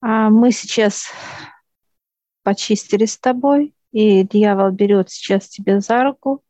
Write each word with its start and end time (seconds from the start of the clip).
А 0.00 0.30
мы 0.30 0.52
сейчас 0.52 1.08
почистили 2.42 3.04
с 3.04 3.18
тобой, 3.18 3.74
и 3.92 4.22
дьявол 4.22 4.70
берет 4.70 5.10
сейчас 5.10 5.48
тебя 5.48 5.80
за 5.80 6.04
руку 6.04 6.42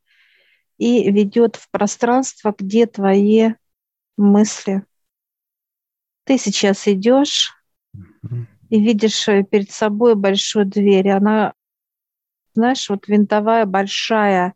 и 0.76 1.10
ведет 1.10 1.56
в 1.56 1.70
пространство, 1.70 2.54
где 2.56 2.86
твои 2.86 3.54
мысли. 4.16 4.84
Ты 6.24 6.38
сейчас 6.38 6.86
идешь 6.86 7.54
и 8.68 8.80
видишь 8.80 9.28
э, 9.28 9.42
перед 9.44 9.70
собой 9.70 10.14
большую 10.14 10.66
дверь. 10.66 11.10
Она, 11.10 11.54
знаешь, 12.54 12.88
вот 12.90 13.08
винтовая, 13.08 13.66
большая. 13.66 14.54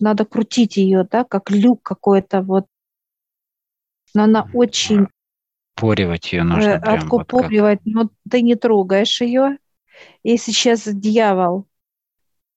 Надо 0.00 0.24
крутить 0.24 0.76
ее, 0.76 1.04
да, 1.04 1.24
как 1.24 1.50
люк 1.50 1.82
какой-то 1.82 2.42
вот. 2.42 2.66
Но 4.14 4.24
она 4.24 4.48
очень... 4.52 5.08
Поривать 5.80 6.32
ее 6.32 6.42
нужно. 6.42 6.70
Э, 6.70 6.76
откупоривать, 6.76 7.80
вот 7.84 7.92
но 7.92 8.10
ты 8.30 8.42
не 8.42 8.54
трогаешь 8.54 9.20
ее. 9.20 9.58
И 10.22 10.36
сейчас 10.36 10.84
дьявол 10.86 11.68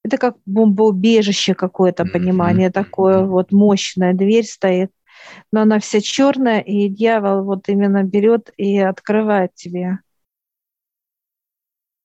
это 0.04 0.18
как 0.18 0.38
бомбоубежище 0.46 1.54
какое-то 1.54 2.06
понимание 2.06 2.70
mm-hmm. 2.70 2.74
такое, 2.74 3.24
вот 3.24 3.52
мощная 3.52 4.14
дверь 4.14 4.46
стоит, 4.46 4.92
но 5.52 5.62
она 5.62 5.80
вся 5.80 6.02
черная, 6.02 6.60
и 6.60 6.90
дьявол 6.90 7.44
вот 7.44 7.70
именно 7.70 8.04
берет 8.04 8.52
и 8.58 8.80
открывает 8.80 9.54
тебе. 9.54 10.00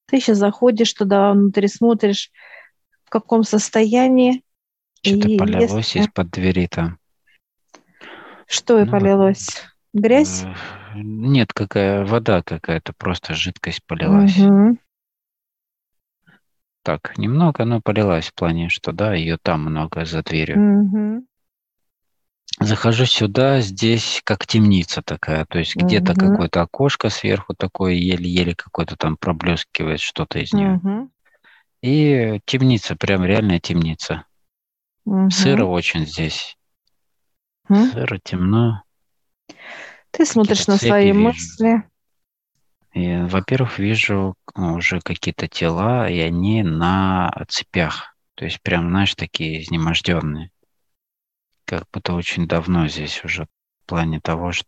Ты 0.07 0.21
сейчас 0.21 0.39
заходишь 0.39 0.93
туда, 0.93 1.33
внутри 1.33 1.69
смотришь, 1.69 2.31
в 3.05 3.11
каком 3.11 3.43
состоянии. 3.43 4.43
Что-то 5.03 5.29
и 5.29 5.39
полилось 5.39 5.73
если... 5.73 6.01
из-под 6.01 6.31
двери 6.31 6.67
там. 6.67 6.99
Что 8.47 8.85
ну, 8.85 8.91
полилось? 8.91 9.65
Грязь? 9.93 10.45
Нет, 10.97 11.53
какая 11.53 12.05
вода 12.05 12.43
какая-то, 12.43 12.93
просто 12.97 13.35
жидкость 13.35 13.83
полилась. 13.87 14.39
Угу 14.39 14.79
так 16.87 17.19
немного, 17.19 17.65
но 17.65 17.81
полилась 17.81 18.29
в 18.29 18.35
плане, 18.35 18.69
что 18.69 18.93
да, 18.93 19.13
ее 19.13 19.39
там 19.43 19.63
много 19.63 20.05
за 20.05 20.23
дверью. 20.23 20.57
Mm-hmm. 20.57 21.23
Захожу 22.61 23.07
сюда, 23.07 23.61
здесь 23.61 24.23
как 24.23 24.47
темница 24.47 25.03
такая, 25.03 25.47
то 25.47 25.59
есть 25.59 25.75
где-то 25.75 26.15
какое-то 26.15 26.63
окошко 26.63 27.11
сверху 27.11 27.55
такое, 27.55 27.95
еле-еле 27.95 28.55
какое-то 28.55 28.95
там 28.97 29.17
проблескивает 29.17 29.99
что-то 29.99 30.39
из 30.39 30.53
нее. 30.53 30.81
Mm-hmm. 30.81 31.09
И 31.83 32.41
темница, 32.45 32.95
прям 32.95 33.25
реальная 33.25 33.59
темница. 33.59 34.25
Mm-hmm. 35.09 35.31
Сыро 35.31 35.65
очень 35.65 36.07
здесь. 36.07 36.57
Mm-hmm. 37.69 37.93
Сыро, 37.95 38.21
темно. 38.23 38.83
Ты 40.17 40.25
смотришь 40.25 40.67
на 40.67 40.79
свои 40.79 41.13
вижу. 41.13 41.21
мысли. 41.21 41.83
И, 42.95 43.19
во-первых, 43.25 43.79
вижу 43.79 44.35
ну, 44.57 44.75
уже 44.75 45.01
какие-то 45.01 45.47
тела, 45.47 46.09
и 46.09 46.19
они 46.21 46.63
на 46.63 47.31
цепях. 47.49 48.17
То 48.35 48.47
есть 48.47 48.63
прям, 48.63 48.89
знаешь, 48.89 49.15
такие 49.15 49.63
изнеможденные. 49.63 50.51
Как 51.67 51.85
будто 51.93 52.15
очень 52.15 52.49
давно 52.49 52.89
здесь 52.89 53.23
уже 53.25 53.45
в 53.45 53.89
плане 53.89 54.21
того, 54.21 54.53
что 54.53 54.67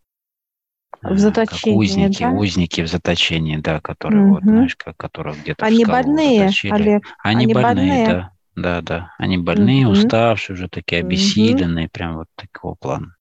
в 1.01 1.17
заточении, 1.17 1.73
как 1.73 1.79
узники, 1.79 2.23
да? 2.23 2.29
узники 2.29 2.81
в 2.81 2.87
заточении, 2.87 3.57
да, 3.57 3.79
которые 3.79 4.25
угу. 4.25 4.33
вот, 4.33 4.43
знаешь, 4.43 4.75
как, 4.75 4.97
которых 4.97 5.41
где-то 5.41 5.65
Они 5.65 5.85
больные, 5.85 6.39
заточили. 6.41 6.71
Олег. 6.73 7.03
Они, 7.23 7.45
Они 7.45 7.53
больные, 7.53 7.73
больные, 7.73 8.07
да, 8.07 8.31
да, 8.55 8.81
да. 8.81 9.15
Они 9.17 9.37
больные, 9.37 9.85
угу. 9.87 9.93
уставшие, 9.93 10.55
уже 10.55 10.67
такие 10.67 11.01
обессиленные, 11.01 11.85
угу. 11.85 11.91
прям 11.91 12.15
вот 12.17 12.27
такого 12.35 12.75
плана. 12.75 13.15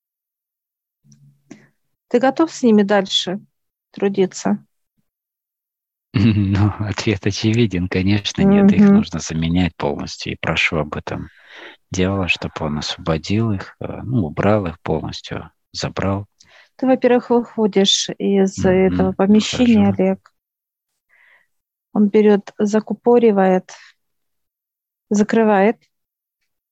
Ты 2.09 2.19
готов 2.21 2.53
с 2.53 2.63
ними 2.63 2.83
дальше 2.83 3.41
трудиться? 3.91 4.65
Ну, 6.15 6.73
ответ 6.81 7.27
очевиден, 7.27 7.87
конечно, 7.87 8.43
нет, 8.43 8.73
их 8.73 8.89
нужно 8.89 9.21
заменять 9.21 9.77
полностью, 9.77 10.33
и 10.33 10.39
прошу 10.41 10.79
об 10.79 10.97
этом 10.97 11.29
делала, 11.91 12.29
чтобы 12.29 12.55
он 12.61 12.79
освободил 12.79 13.53
их, 13.53 13.77
э, 13.81 14.01
ну, 14.03 14.27
убрал 14.27 14.67
их 14.67 14.81
полностью, 14.81 15.51
забрал. 15.73 16.27
Ты, 16.77 16.87
во-первых, 16.87 17.31
выходишь 17.31 18.09
из 18.19 18.65
mm-hmm. 18.65 18.93
этого 18.93 19.13
помещения, 19.13 19.87
Хорошо. 19.87 20.03
Олег. 20.03 20.33
Он 21.93 22.09
берет, 22.09 22.53
закупоривает, 22.59 23.73
закрывает. 25.11 25.79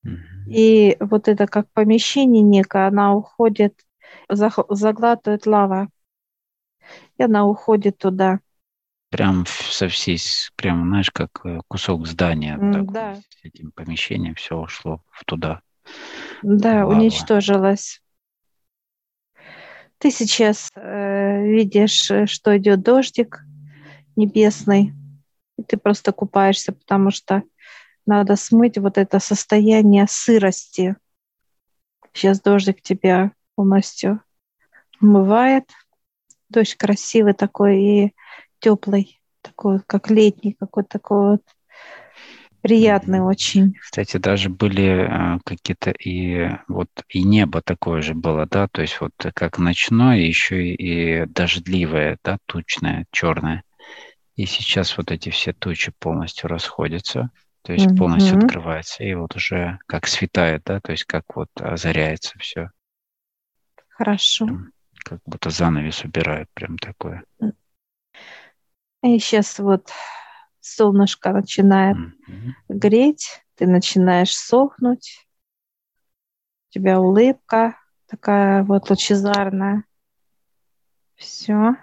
Mm-hmm. 0.06 0.48
И 0.48 0.96
вот 1.00 1.28
это 1.28 1.46
как 1.46 1.70
помещение 1.72 2.42
некое, 2.42 2.86
она 2.86 3.14
уходит, 3.14 3.80
заглатывает 4.28 5.46
лава. 5.46 5.88
И 7.18 7.22
она 7.22 7.46
уходит 7.46 7.98
туда 7.98 8.40
прям 9.10 9.46
со 9.46 9.88
всей, 9.88 10.18
прям, 10.56 10.88
знаешь, 10.88 11.10
как 11.10 11.40
э, 11.44 11.60
кусок 11.68 12.06
здания. 12.06 12.56
Mm, 12.56 12.72
так, 12.72 12.92
да. 12.92 13.14
С 13.14 13.44
этим 13.44 13.72
помещением 13.72 14.34
все 14.34 14.58
ушло 14.58 15.02
туда. 15.26 15.62
Да, 16.42 16.86
Лава. 16.86 16.98
уничтожилось. 16.98 18.02
Ты 19.98 20.10
сейчас 20.10 20.68
э, 20.74 21.46
видишь, 21.46 22.10
э, 22.10 22.26
что 22.26 22.56
идет 22.58 22.82
дождик 22.82 23.40
небесный, 24.16 24.92
и 25.56 25.62
ты 25.62 25.78
просто 25.78 26.12
купаешься, 26.12 26.72
потому 26.72 27.10
что 27.10 27.42
надо 28.04 28.36
смыть 28.36 28.76
вот 28.76 28.98
это 28.98 29.18
состояние 29.18 30.06
сырости. 30.08 30.96
Сейчас 32.12 32.40
дождик 32.40 32.82
тебя 32.82 33.32
полностью 33.56 34.22
умывает. 35.00 35.64
Дождь 36.48 36.76
красивый 36.76 37.34
такой, 37.34 37.82
и 37.82 38.14
теплый, 38.60 39.20
такой, 39.42 39.80
как 39.86 40.10
летний, 40.10 40.52
какой-то 40.52 40.88
такой 40.88 41.30
вот 41.32 41.42
приятный 42.66 43.20
очень. 43.20 43.74
Кстати, 43.80 44.16
даже 44.16 44.48
были 44.48 45.06
а, 45.08 45.38
какие-то 45.44 45.90
и 45.90 46.50
вот 46.68 46.88
и 47.08 47.22
небо 47.22 47.62
такое 47.62 48.02
же 48.02 48.14
было, 48.14 48.46
да, 48.46 48.66
то 48.68 48.82
есть 48.82 49.00
вот 49.00 49.12
как 49.34 49.58
ночное, 49.58 50.18
еще 50.18 50.74
и 50.74 51.26
дождливое, 51.26 52.18
да, 52.24 52.38
тучное, 52.46 53.06
черное. 53.12 53.62
И 54.34 54.46
сейчас 54.46 54.96
вот 54.96 55.12
эти 55.12 55.30
все 55.30 55.52
тучи 55.52 55.92
полностью 55.98 56.48
расходятся, 56.48 57.30
то 57.62 57.72
есть 57.72 57.86
mm-hmm. 57.86 57.96
полностью 57.96 58.38
открывается, 58.38 59.04
и 59.04 59.14
вот 59.14 59.34
уже 59.36 59.78
как 59.86 60.06
светает, 60.06 60.62
да, 60.66 60.80
то 60.80 60.92
есть 60.92 61.04
как 61.04 61.24
вот 61.34 61.48
озаряется 61.60 62.38
все. 62.38 62.70
Хорошо. 63.96 64.46
Как 65.04 65.20
будто 65.24 65.50
занавес 65.50 66.04
убирают, 66.04 66.50
прям 66.52 66.76
такое. 66.78 67.24
И 69.02 69.18
сейчас 69.18 69.58
вот 69.58 69.90
солнышко 70.60 71.32
начинает 71.32 71.96
mm-hmm. 71.96 72.52
греть, 72.68 73.42
ты 73.54 73.66
начинаешь 73.66 74.36
сохнуть, 74.36 75.26
у 76.68 76.72
тебя 76.72 77.00
улыбка 77.00 77.78
такая 78.06 78.64
вот 78.64 78.90
лучезарная. 78.90 79.84
Все. 81.14 81.76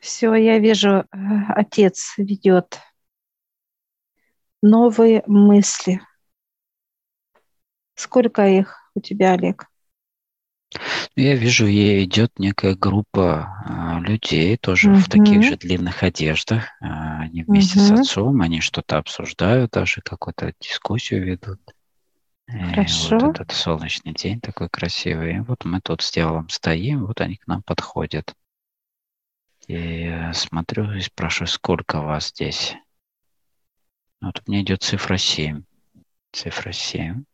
Все, 0.00 0.34
я 0.34 0.58
вижу, 0.58 0.88
э, 0.88 1.04
отец 1.48 2.14
ведет 2.16 2.80
новые 4.62 5.22
мысли. 5.26 6.00
Сколько 7.94 8.48
их 8.48 8.90
у 8.94 9.00
тебя, 9.00 9.32
Олег? 9.32 9.71
Я 11.14 11.34
вижу, 11.34 11.66
ей 11.66 12.04
идет 12.04 12.38
некая 12.38 12.74
группа 12.74 13.62
а, 13.66 14.00
людей, 14.00 14.56
тоже 14.56 14.90
в 14.92 15.08
таких 15.08 15.42
же 15.42 15.56
длинных 15.56 16.02
одеждах. 16.02 16.68
А, 16.80 17.20
они 17.22 17.42
вместе 17.42 17.78
с 17.80 17.90
отцом, 17.90 18.40
они 18.40 18.60
что-то 18.60 18.96
обсуждают, 18.96 19.72
даже 19.72 20.00
какую-то 20.00 20.54
дискуссию 20.58 21.24
ведут. 21.24 21.60
И 22.48 22.52
Хорошо. 22.52 23.18
вот 23.18 23.40
этот 23.40 23.52
солнечный 23.52 24.14
день 24.14 24.40
такой 24.40 24.70
красивый. 24.70 25.36
И 25.36 25.40
вот 25.40 25.64
мы 25.64 25.80
тут 25.80 26.00
с 26.00 26.10
делом 26.10 26.48
стоим, 26.48 27.06
вот 27.06 27.20
они 27.20 27.36
к 27.36 27.46
нам 27.46 27.62
подходят. 27.62 28.34
И 29.68 30.30
смотрю 30.32 30.92
и 30.92 31.00
спрашиваю, 31.00 31.48
сколько 31.48 32.00
вас 32.00 32.28
здесь? 32.28 32.74
Вот 34.20 34.42
меня 34.46 34.62
идет 34.62 34.82
цифра 34.82 35.16
7. 35.18 35.62
Цифра 36.32 36.72
7. 36.72 37.24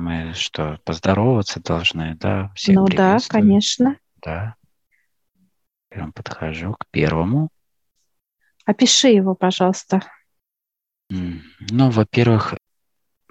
Мы 0.00 0.32
что, 0.32 0.80
поздороваться 0.84 1.60
должны, 1.60 2.14
да? 2.14 2.50
Всех 2.54 2.74
ну 2.74 2.86
да, 2.86 3.18
конечно. 3.28 3.98
Да. 4.24 4.54
Прям 5.90 6.14
подхожу 6.14 6.72
к 6.72 6.86
первому. 6.90 7.50
Опиши 8.64 9.08
его, 9.08 9.34
пожалуйста. 9.34 10.00
Ну, 11.10 11.90
во-первых, 11.90 12.54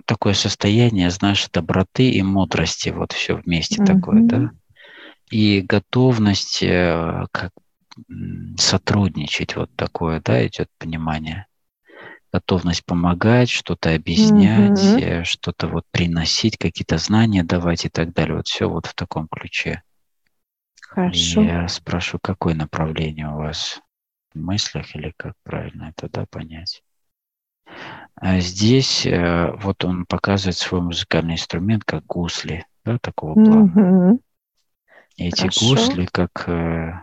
такое 0.05 0.35
состояние, 0.35 1.09
знаешь, 1.09 1.49
доброты 1.49 2.11
и 2.11 2.21
мудрости, 2.21 2.89
вот 2.89 3.13
все 3.13 3.37
вместе 3.37 3.81
mm-hmm. 3.81 3.85
такое, 3.85 4.21
да? 4.21 4.51
И 5.31 5.61
готовность 5.61 6.61
э, 6.61 7.25
как 7.31 7.51
сотрудничать, 8.59 9.55
вот 9.55 9.75
такое, 9.75 10.21
да, 10.21 10.45
идет 10.45 10.69
понимание 10.77 11.47
готовность 12.31 12.85
помогать, 12.85 13.49
что-то 13.49 13.93
объяснять, 13.93 14.79
mm-hmm. 14.79 15.23
что-то 15.23 15.67
вот 15.67 15.85
приносить, 15.91 16.57
какие-то 16.57 16.97
знания 16.97 17.43
давать 17.43 17.85
и 17.85 17.89
так 17.89 18.13
далее. 18.13 18.37
Вот 18.37 18.47
все 18.47 18.69
вот 18.69 18.85
в 18.85 18.93
таком 18.93 19.27
ключе. 19.27 19.83
Хорошо. 20.81 21.41
Я 21.41 21.67
спрошу, 21.67 22.17
какое 22.21 22.55
направление 22.55 23.29
у 23.29 23.37
вас 23.37 23.81
в 24.33 24.39
мыслях 24.39 24.95
или 24.95 25.13
как 25.15 25.33
правильно 25.43 25.93
это 25.95 26.09
да, 26.09 26.25
понять? 26.29 26.83
А 28.15 28.39
здесь 28.39 29.05
э, 29.05 29.51
вот 29.61 29.85
он 29.85 30.05
показывает 30.05 30.57
свой 30.57 30.81
музыкальный 30.81 31.35
инструмент 31.35 31.83
как 31.83 32.05
гусли, 32.05 32.65
да, 32.83 32.97
такого 32.97 33.33
плана. 33.33 34.09
Угу. 34.09 34.21
Эти 35.17 35.41
Хорошо. 35.41 35.69
гусли 35.69 36.05
как, 36.11 36.49
э, 36.49 37.01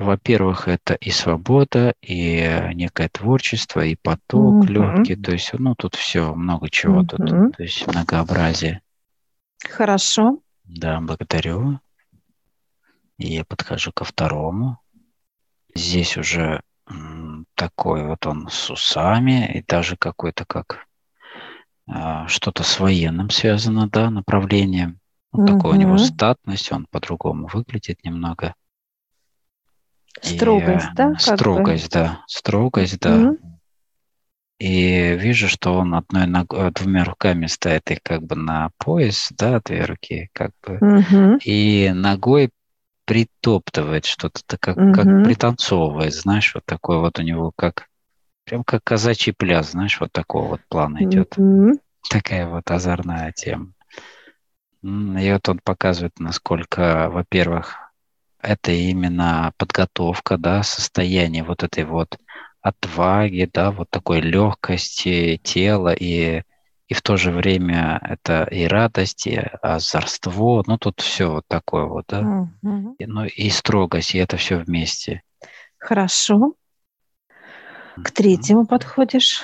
во-первых, 0.00 0.66
это 0.66 0.94
и 0.94 1.10
свобода, 1.10 1.94
и 2.00 2.70
некое 2.74 3.08
творчество, 3.08 3.84
и 3.84 3.96
поток 3.96 4.64
угу. 4.64 4.66
легкий, 4.66 5.14
то 5.14 5.32
есть, 5.32 5.52
ну, 5.52 5.74
тут 5.74 5.94
все, 5.94 6.34
много 6.34 6.70
чего 6.70 7.00
угу. 7.00 7.06
тут, 7.06 7.28
то 7.56 7.62
есть 7.62 7.86
многообразие. 7.86 8.80
Хорошо. 9.62 10.38
Да, 10.64 11.00
благодарю. 11.00 11.80
И 13.18 13.34
я 13.34 13.44
подхожу 13.44 13.92
ко 13.92 14.04
второму. 14.04 14.78
Здесь 15.74 16.16
уже 16.16 16.62
такой 17.54 18.06
вот 18.06 18.26
он 18.26 18.48
с 18.48 18.70
усами 18.70 19.52
и 19.52 19.62
даже 19.62 19.96
какой-то 19.96 20.44
как 20.46 20.86
а, 21.86 22.26
что-то 22.26 22.62
с 22.62 22.80
военным 22.80 23.30
связано, 23.30 23.88
да, 23.88 24.10
направлением. 24.10 24.98
Вот 25.30 25.42
угу. 25.42 25.58
такой 25.58 25.76
у 25.76 25.80
него 25.80 25.98
статность, 25.98 26.72
он 26.72 26.86
по-другому 26.90 27.48
выглядит 27.52 28.02
немного. 28.02 28.54
Строгость, 30.20 30.90
и, 30.92 30.96
да? 30.96 31.14
Строгость, 31.18 31.92
да. 31.92 32.24
Строгость, 32.26 32.98
да. 33.00 33.34
И 34.58 35.16
вижу, 35.16 35.48
что 35.48 35.72
он 35.72 35.94
одной 35.94 36.26
ногой, 36.26 36.70
двумя 36.72 37.04
руками 37.04 37.46
стоит 37.46 37.90
и 37.90 37.98
как 38.02 38.22
бы 38.22 38.36
на 38.36 38.70
пояс, 38.76 39.32
да, 39.38 39.58
две 39.64 39.84
руки, 39.84 40.28
как 40.34 40.50
бы, 40.62 40.76
угу. 40.76 41.38
и 41.42 41.90
ногой 41.94 42.50
притоптывает 43.06 44.04
что-то, 44.04 44.58
как, 44.58 44.76
угу. 44.76 44.92
как 44.92 45.24
пританцовывает, 45.24 46.12
знаешь, 46.12 46.54
вот 46.54 46.64
такой 46.66 46.98
вот 46.98 47.18
у 47.18 47.22
него 47.22 47.52
как, 47.56 47.86
прям 48.44 48.62
как 48.62 48.84
казачий 48.84 49.32
пляс, 49.32 49.70
знаешь, 49.70 49.98
вот 49.98 50.12
такого 50.12 50.48
вот 50.48 50.60
плана 50.68 51.04
идет. 51.04 51.38
Угу. 51.38 51.80
Такая 52.10 52.46
вот 52.46 52.70
озорная 52.70 53.32
тема. 53.32 53.72
И 54.82 55.32
вот 55.32 55.48
он 55.48 55.60
показывает, 55.64 56.18
насколько, 56.18 57.08
во-первых, 57.10 57.89
это 58.42 58.72
именно 58.72 59.52
подготовка, 59.56 60.36
да, 60.36 60.62
состояние 60.62 61.44
вот 61.44 61.62
этой 61.62 61.84
вот 61.84 62.18
отваги, 62.60 63.48
да, 63.52 63.70
вот 63.70 63.90
такой 63.90 64.20
легкости 64.20 65.40
тела 65.42 65.92
и 65.92 66.42
и 66.90 66.94
в 66.94 67.02
то 67.02 67.16
же 67.16 67.30
время 67.30 68.00
это 68.02 68.42
и 68.50 68.64
радость, 68.64 69.28
и 69.28 69.36
озорство, 69.36 70.64
ну 70.66 70.76
тут 70.76 71.00
все 71.00 71.30
вот 71.30 71.44
такое 71.46 71.84
вот, 71.84 72.06
да, 72.08 72.48
mm-hmm. 72.64 72.96
и, 72.98 73.06
ну 73.06 73.24
и 73.26 73.48
строгость, 73.48 74.16
и 74.16 74.18
это 74.18 74.36
все 74.36 74.56
вместе. 74.56 75.22
Хорошо. 75.78 76.54
К 77.94 78.10
третьему 78.10 78.62
mm-hmm. 78.62 78.66
подходишь. 78.66 79.42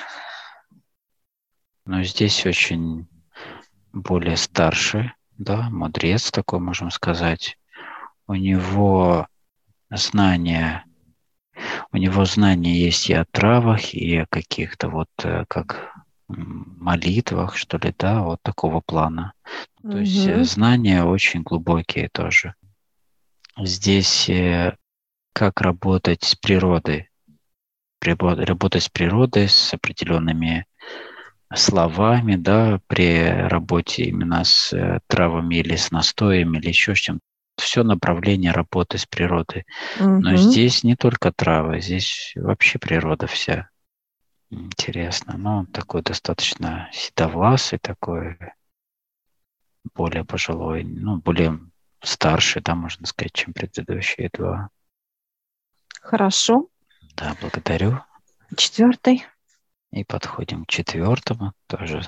Ну 1.84 2.02
здесь 2.02 2.44
очень 2.46 3.06
более 3.92 4.36
старший, 4.36 5.12
да, 5.38 5.70
мудрец 5.70 6.32
такой, 6.32 6.58
можем 6.58 6.90
сказать. 6.90 7.56
У 8.28 8.34
него 8.34 9.28
знания, 9.90 10.84
у 11.92 11.96
него 11.96 12.24
знания 12.24 12.74
есть 12.74 13.08
и 13.08 13.14
о 13.14 13.24
травах, 13.24 13.94
и 13.94 14.16
о 14.16 14.26
каких-то 14.26 14.88
вот, 14.88 15.08
э, 15.22 15.44
как 15.48 15.92
молитвах, 16.28 17.56
что 17.56 17.78
ли, 17.78 17.94
да, 17.96 18.22
вот 18.22 18.40
такого 18.42 18.80
плана. 18.80 19.32
То 19.82 19.88
угу. 19.88 19.98
есть 19.98 20.26
э, 20.26 20.44
знания 20.44 21.04
очень 21.04 21.42
глубокие 21.42 22.08
тоже. 22.08 22.54
Здесь 23.58 24.28
э, 24.28 24.76
как 25.32 25.60
работать 25.60 26.24
с 26.24 26.34
природой, 26.34 27.10
работать 28.02 28.82
с 28.82 28.88
природой, 28.88 29.48
с 29.48 29.72
определенными 29.72 30.66
словами, 31.54 32.34
да, 32.34 32.80
при 32.88 33.24
работе 33.48 34.04
именно 34.04 34.42
с 34.42 35.00
травами 35.06 35.56
или 35.56 35.76
с 35.76 35.92
настоями 35.92 36.58
или 36.58 36.68
еще 36.68 36.94
с 36.94 36.98
чем 36.98 37.20
все 37.56 37.82
направление 37.82 38.52
работы 38.52 38.98
с 38.98 39.06
природой. 39.06 39.64
Угу. 39.98 40.08
Но 40.08 40.36
здесь 40.36 40.84
не 40.84 40.96
только 40.96 41.32
травы, 41.32 41.80
здесь 41.80 42.32
вообще 42.36 42.78
природа 42.78 43.26
вся. 43.26 43.70
Интересно. 44.50 45.36
Ну, 45.36 45.58
он 45.58 45.66
такой 45.66 46.02
достаточно 46.02 46.88
седовласый, 46.92 47.78
такой 47.78 48.38
более 49.94 50.24
пожилой, 50.24 50.84
ну, 50.84 51.16
более 51.16 51.58
старший, 52.02 52.62
да, 52.62 52.74
можно 52.74 53.06
сказать, 53.06 53.32
чем 53.32 53.52
предыдущие 53.52 54.30
два. 54.32 54.68
Хорошо. 56.00 56.68
Да, 57.16 57.36
благодарю. 57.40 58.00
Четвертый. 58.56 59.26
И 59.90 60.04
подходим 60.04 60.64
к 60.64 60.68
четвертому, 60.68 61.52
тоже 61.66 62.02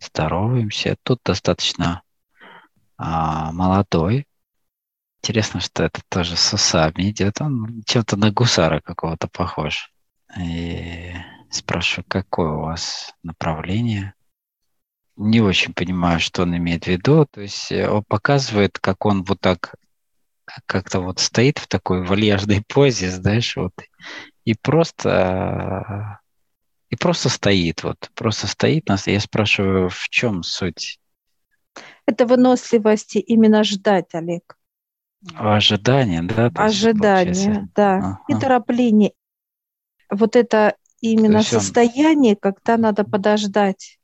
здороваемся. 0.00 0.96
Тут 1.02 1.20
достаточно 1.24 2.02
а, 2.96 3.52
молодой. 3.52 4.26
Интересно, 5.24 5.60
что 5.60 5.84
это 5.84 6.02
тоже 6.10 6.36
с 6.36 6.52
усами 6.52 7.10
идет. 7.10 7.40
Он 7.40 7.82
чем-то 7.86 8.16
на 8.16 8.30
гусара 8.30 8.80
какого-то 8.80 9.26
похож. 9.26 9.90
И 10.38 11.14
Спрашиваю, 11.54 12.04
какое 12.08 12.50
у 12.50 12.62
вас 12.62 13.14
направление? 13.22 14.14
Не 15.16 15.40
очень 15.40 15.72
понимаю, 15.72 16.18
что 16.18 16.42
он 16.42 16.56
имеет 16.56 16.86
в 16.86 16.88
виду. 16.88 17.26
То 17.30 17.42
есть 17.42 17.70
э, 17.70 17.88
он 17.88 18.02
показывает, 18.02 18.80
как 18.80 19.06
он 19.06 19.22
вот 19.22 19.40
так 19.40 19.76
как-то 20.66 20.98
вот 20.98 21.20
стоит 21.20 21.58
в 21.58 21.68
такой 21.68 22.04
вальяжной 22.04 22.64
позе, 22.66 23.08
знаешь, 23.08 23.56
вот, 23.56 23.72
и 24.44 24.54
просто 24.54 26.18
и 26.90 26.96
просто 26.96 27.28
стоит, 27.28 27.84
вот, 27.84 28.10
просто 28.14 28.48
стоит 28.48 28.88
нас. 28.88 29.06
Я 29.06 29.20
спрашиваю, 29.20 29.90
в 29.90 30.08
чем 30.08 30.42
суть? 30.42 30.98
Это 32.04 32.26
выносливости 32.26 33.18
именно 33.18 33.62
ждать, 33.62 34.12
Олег. 34.12 34.56
Ожидание, 35.34 36.22
да? 36.22 36.50
Ожидание, 36.54 37.68
да. 37.74 37.96
Ага. 37.96 38.18
И 38.28 38.34
торопление. 38.34 39.12
Вот 40.10 40.36
это 40.36 40.76
именно 41.00 41.42
состояние, 41.42 42.36
когда 42.36 42.76
надо 42.76 43.04
подождать 43.04 43.98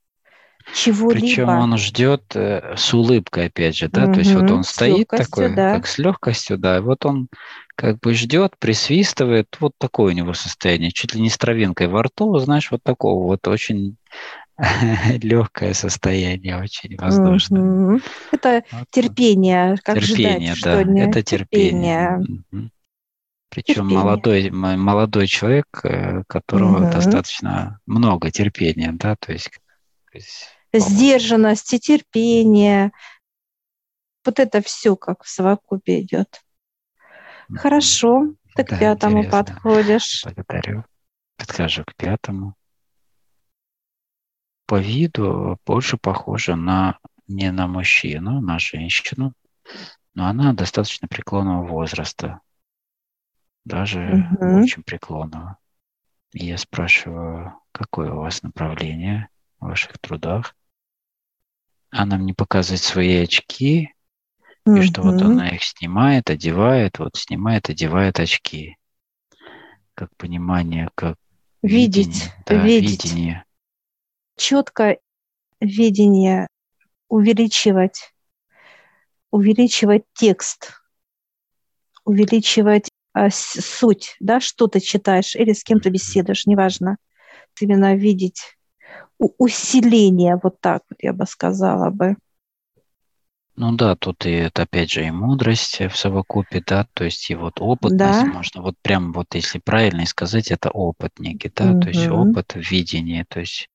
чего-либо. 0.74 1.26
Причем 1.26 1.48
он 1.48 1.76
ждет 1.78 2.24
э, 2.34 2.74
с 2.76 2.92
улыбкой, 2.94 3.46
опять 3.46 3.76
же, 3.76 3.88
да, 3.88 4.04
угу, 4.04 4.14
то 4.14 4.18
есть 4.20 4.34
вот 4.34 4.50
он 4.50 4.64
стоит 4.64 5.08
такой, 5.08 5.54
да. 5.54 5.74
как 5.74 5.86
с 5.86 5.98
легкостью, 5.98 6.58
да, 6.58 6.78
и 6.78 6.80
вот 6.80 7.04
он 7.04 7.28
как 7.74 7.98
бы 8.00 8.14
ждет, 8.14 8.54
присвистывает, 8.58 9.56
вот 9.58 9.72
такое 9.78 10.12
у 10.12 10.16
него 10.16 10.34
состояние, 10.34 10.92
чуть 10.92 11.14
ли 11.14 11.20
не 11.20 11.30
с 11.30 11.38
травинкой 11.38 11.88
во 11.88 12.02
рту, 12.02 12.38
знаешь, 12.38 12.70
вот 12.70 12.82
такого 12.82 13.24
вот 13.24 13.48
очень 13.48 13.96
легкое 15.22 15.72
состояние, 15.74 16.58
очень 16.58 16.96
воздушное. 16.96 18.00
Это 18.30 18.62
вот. 18.70 18.90
терпение, 18.90 19.76
как 19.82 20.00
терпение, 20.00 20.54
ждать, 20.54 20.86
да, 20.86 21.00
это 21.00 21.22
терпение. 21.22 22.18
терпение. 22.18 22.70
Причем 23.48 23.74
терпение. 23.74 23.98
молодой, 23.98 24.50
молодой 24.50 25.26
человек, 25.26 25.66
э, 25.82 26.22
которого 26.28 26.84
угу. 26.84 26.92
достаточно 26.92 27.80
много 27.86 28.30
терпения, 28.30 28.92
да, 28.92 29.16
то 29.16 29.32
есть, 29.32 29.50
то 30.12 30.18
есть 30.18 30.48
сдержанность 30.72 31.72
и 31.72 31.80
терпение. 31.80 32.92
Вот 34.24 34.38
это 34.38 34.62
все 34.62 34.94
как 34.94 35.24
в 35.24 35.28
совокупе 35.28 36.02
идет. 36.02 36.42
Хорошо, 37.52 38.34
ты 38.54 38.64
да, 38.64 38.76
к 38.76 38.78
пятому 38.78 39.24
интересно. 39.24 39.44
подходишь. 39.44 40.22
Благодарю. 40.24 40.84
Подхожу 41.36 41.84
к 41.84 41.94
пятому. 41.96 42.54
По 44.70 44.78
виду 44.78 45.58
больше 45.66 45.96
похожа 45.96 46.54
на 46.54 47.00
не 47.26 47.50
на 47.50 47.66
мужчину, 47.66 48.40
на 48.40 48.60
женщину, 48.60 49.32
но 50.14 50.28
она 50.28 50.52
достаточно 50.52 51.08
преклонного 51.08 51.66
возраста 51.66 52.40
даже 53.64 54.28
угу. 54.30 54.62
очень 54.62 54.84
преклонного. 54.84 55.58
И 56.34 56.46
я 56.46 56.56
спрашиваю, 56.56 57.54
какое 57.72 58.12
у 58.12 58.20
вас 58.20 58.44
направление 58.44 59.28
в 59.58 59.66
ваших 59.66 59.98
трудах? 59.98 60.54
Она 61.90 62.16
мне 62.16 62.32
показывает 62.32 62.80
свои 62.80 63.24
очки, 63.24 63.92
угу. 64.64 64.76
и 64.76 64.82
что 64.82 65.02
вот 65.02 65.20
она 65.20 65.48
их 65.48 65.64
снимает, 65.64 66.30
одевает, 66.30 67.00
вот 67.00 67.16
снимает, 67.16 67.68
одевает 67.68 68.20
очки. 68.20 68.76
Как 69.94 70.14
понимание, 70.16 70.90
как 70.94 71.16
видеть, 71.60 72.06
видение, 72.06 72.44
да, 72.46 72.64
видеть. 72.64 73.04
видение. 73.04 73.44
Четко 74.40 74.96
видение 75.60 76.46
увеличивать, 77.08 78.14
увеличивать 79.30 80.04
текст, 80.14 80.80
увеличивать 82.06 82.88
а, 83.12 83.28
суть, 83.28 84.16
да, 84.18 84.40
что 84.40 84.66
ты 84.66 84.80
читаешь 84.80 85.36
или 85.36 85.52
с 85.52 85.62
кем 85.62 85.78
то 85.78 85.90
беседуешь, 85.90 86.46
неважно. 86.46 86.96
Именно 87.60 87.94
видеть 87.96 88.56
усиление, 89.18 90.40
вот 90.42 90.58
так 90.62 90.84
вот 90.88 90.96
я 91.02 91.12
бы 91.12 91.26
сказала 91.26 91.90
бы. 91.90 92.16
Ну 93.56 93.72
да, 93.76 93.94
тут 93.94 94.24
и 94.24 94.30
это 94.30 94.62
опять 94.62 94.90
же 94.90 95.04
и 95.04 95.10
мудрость 95.10 95.80
в 95.80 95.94
совокупе, 95.94 96.64
да, 96.66 96.86
то 96.94 97.04
есть 97.04 97.28
и 97.28 97.34
вот 97.34 97.60
опытность, 97.60 98.24
да. 98.24 98.24
можно 98.24 98.62
вот 98.62 98.76
прям 98.80 99.12
вот 99.12 99.34
если 99.34 99.58
правильно 99.58 100.06
сказать, 100.06 100.50
это 100.50 100.70
опыт 100.70 101.18
некий, 101.18 101.52
да, 101.54 101.72
угу. 101.72 101.80
то 101.82 101.88
есть 101.88 102.08
опыт 102.08 102.54
видения, 102.54 103.26
то 103.28 103.40
есть 103.40 103.68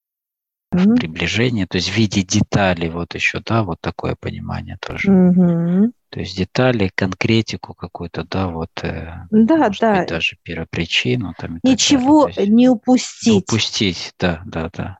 угу. 0.75 0.95
приближение, 0.95 1.67
то 1.67 1.77
есть 1.77 1.89
в 1.89 1.95
виде 1.95 2.21
деталей 2.21 2.89
вот 2.89 3.15
еще, 3.15 3.41
да, 3.45 3.63
вот 3.63 3.79
такое 3.81 4.15
понимание 4.19 4.77
тоже. 4.79 5.11
Угу. 5.11 5.91
То 6.09 6.19
есть 6.19 6.37
детали, 6.37 6.91
конкретику 6.95 7.73
какую-то, 7.73 8.23
да, 8.23 8.47
вот. 8.47 8.71
Э, 8.83 9.25
да, 9.31 9.57
может 9.57 9.81
да. 9.81 9.99
Быть, 9.99 10.09
даже 10.09 10.37
первопричину. 10.43 11.33
Там, 11.37 11.59
Ничего 11.63 12.29
не 12.37 12.69
упустить. 12.69 13.27
Не 13.27 13.37
упустить, 13.39 14.13
да, 14.19 14.41
да, 14.45 14.69
да. 14.73 14.99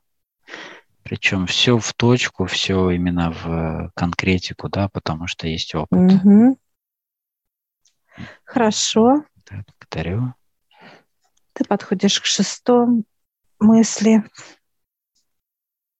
Причем 1.02 1.46
все 1.46 1.78
в 1.78 1.94
точку, 1.94 2.46
все 2.46 2.90
именно 2.90 3.30
в 3.30 3.92
конкретику, 3.94 4.68
да, 4.68 4.88
потому 4.88 5.26
что 5.26 5.46
есть 5.46 5.74
опыт. 5.74 6.12
Угу. 6.12 6.58
Хорошо. 8.44 9.24
Да, 9.48 9.62
благодарю. 9.66 10.34
Ты 11.52 11.64
подходишь 11.64 12.20
к 12.20 12.26
шестому 12.26 13.04
мысли. 13.58 14.24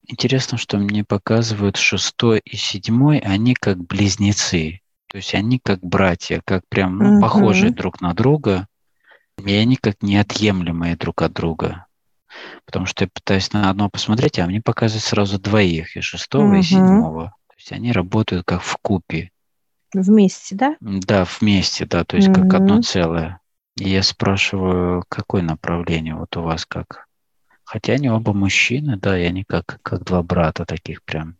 Интересно, 0.08 0.56
что 0.56 0.78
мне 0.78 1.04
показывают 1.04 1.76
шестой 1.76 2.40
и 2.44 2.56
седьмой, 2.56 3.18
они 3.18 3.54
как 3.54 3.78
близнецы. 3.78 4.80
То 5.08 5.16
есть 5.16 5.34
они 5.34 5.58
как 5.58 5.80
братья, 5.80 6.40
как 6.44 6.62
прям 6.68 6.98
ну, 6.98 7.12
угу. 7.14 7.22
похожие 7.22 7.72
друг 7.72 8.00
на 8.00 8.14
друга, 8.14 8.68
и 9.44 9.52
они 9.52 9.76
как 9.76 10.02
неотъемлемые 10.02 10.96
друг 10.96 11.22
от 11.22 11.32
друга. 11.32 11.86
Потому 12.66 12.86
что 12.86 13.04
я 13.04 13.08
пытаюсь 13.12 13.52
на 13.52 13.70
одно 13.70 13.88
посмотреть, 13.88 14.38
а 14.38 14.46
мне 14.46 14.60
показывают 14.60 15.04
сразу 15.04 15.40
двоих, 15.40 15.96
и 15.96 16.00
шестого, 16.00 16.46
угу. 16.46 16.56
и 16.56 16.62
седьмого. 16.62 17.34
То 17.48 17.54
есть 17.56 17.72
они 17.72 17.90
работают 17.92 18.44
как 18.46 18.62
в 18.62 18.76
купе. 18.76 19.30
Вместе, 19.92 20.54
да? 20.54 20.76
Да, 20.80 21.26
вместе, 21.40 21.86
да, 21.86 22.04
то 22.04 22.16
есть 22.16 22.28
угу. 22.28 22.42
как 22.42 22.54
одно 22.54 22.82
целое. 22.82 23.40
И 23.76 23.88
я 23.88 24.02
спрашиваю, 24.02 25.04
какое 25.08 25.42
направление 25.42 26.14
вот 26.14 26.36
у 26.36 26.42
вас 26.42 26.64
как? 26.64 27.05
Хотя 27.66 27.94
они 27.94 28.08
оба 28.08 28.32
мужчины, 28.32 28.96
да, 28.96 29.18
и 29.18 29.24
они 29.24 29.42
как, 29.42 29.80
как 29.82 30.04
два 30.04 30.22
брата 30.22 30.64
таких 30.64 31.02
прям. 31.02 31.36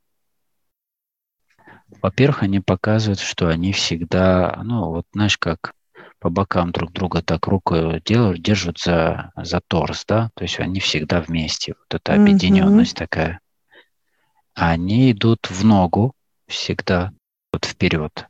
Во-первых, 2.03 2.43
они 2.43 2.59
показывают, 2.59 3.21
что 3.21 3.49
они 3.49 3.73
всегда, 3.73 4.61
ну, 4.65 4.91
вот 4.91 5.07
знаешь, 5.13 5.39
как 5.39 5.73
по 6.19 6.29
бокам 6.29 6.73
друг 6.73 6.93
друга 6.93 7.23
так 7.23 7.47
рукой 7.47 8.03
делают, 8.05 8.43
держат 8.43 8.81
за, 8.81 9.31
за 9.37 9.61
торс, 9.61 10.05
да, 10.05 10.31
то 10.35 10.43
есть 10.43 10.59
они 10.59 10.81
всегда 10.81 11.21
вместе, 11.21 11.75
вот 11.79 11.95
эта 11.95 12.15
объединенность 12.15 12.95
mm-hmm. 12.95 12.99
такая. 12.99 13.41
Они 14.55 15.13
идут 15.13 15.49
в 15.49 15.65
ногу 15.65 16.13
всегда, 16.49 17.13
вот 17.53 17.65
вперед. 17.65 18.27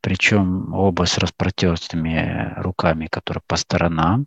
Причем 0.00 0.74
оба 0.74 1.04
с 1.04 1.18
распротертыми 1.18 2.54
руками, 2.56 3.06
которые 3.06 3.42
по 3.46 3.54
сторонам. 3.54 4.26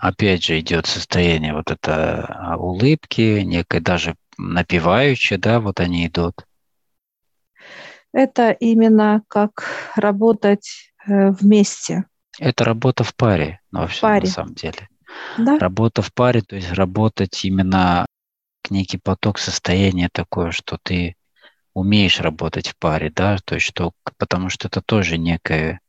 Опять 0.00 0.44
же 0.44 0.58
идет 0.58 0.86
состояние 0.86 1.52
вот 1.52 1.70
это 1.70 2.24
а, 2.24 2.56
улыбки, 2.56 3.40
некой 3.40 3.80
даже 3.80 4.16
напивающие, 4.38 5.38
да, 5.38 5.60
вот 5.60 5.78
они 5.78 6.06
идут. 6.06 6.46
Это 8.12 8.50
именно 8.50 9.22
как 9.28 9.92
работать 9.96 10.92
э, 11.06 11.30
вместе. 11.32 12.06
Это 12.38 12.64
работа 12.64 13.04
в 13.04 13.14
паре, 13.14 13.60
ну, 13.70 13.80
вообще, 13.80 14.00
паре. 14.00 14.22
на 14.22 14.26
самом 14.26 14.54
деле. 14.54 14.88
Да? 15.36 15.58
Работа 15.58 16.00
в 16.00 16.14
паре, 16.14 16.40
то 16.40 16.56
есть 16.56 16.72
работать 16.72 17.44
именно 17.44 18.06
некий 18.70 18.96
поток 18.96 19.38
состояния 19.38 20.08
такое, 20.10 20.50
что 20.50 20.78
ты 20.82 21.14
умеешь 21.74 22.20
работать 22.20 22.68
в 22.68 22.78
паре, 22.78 23.12
да, 23.14 23.36
то 23.44 23.56
есть 23.56 23.66
что, 23.66 23.92
потому 24.16 24.48
что 24.48 24.68
это 24.68 24.80
тоже 24.80 25.18
некое 25.18 25.80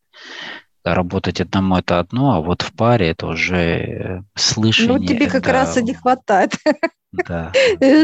работать 0.83 1.41
одному 1.41 1.77
это 1.77 1.99
одно, 1.99 2.35
а 2.35 2.41
вот 2.41 2.61
в 2.61 2.73
паре 2.73 3.09
это 3.09 3.27
уже 3.27 3.55
э, 3.55 4.21
слышание. 4.35 4.97
Ну, 4.97 5.05
тебе 5.05 5.27
как 5.27 5.43
да, 5.43 5.51
раз 5.51 5.77
и 5.77 5.83
не 5.83 5.93
хватает. 5.93 6.53
Да. 7.13 7.51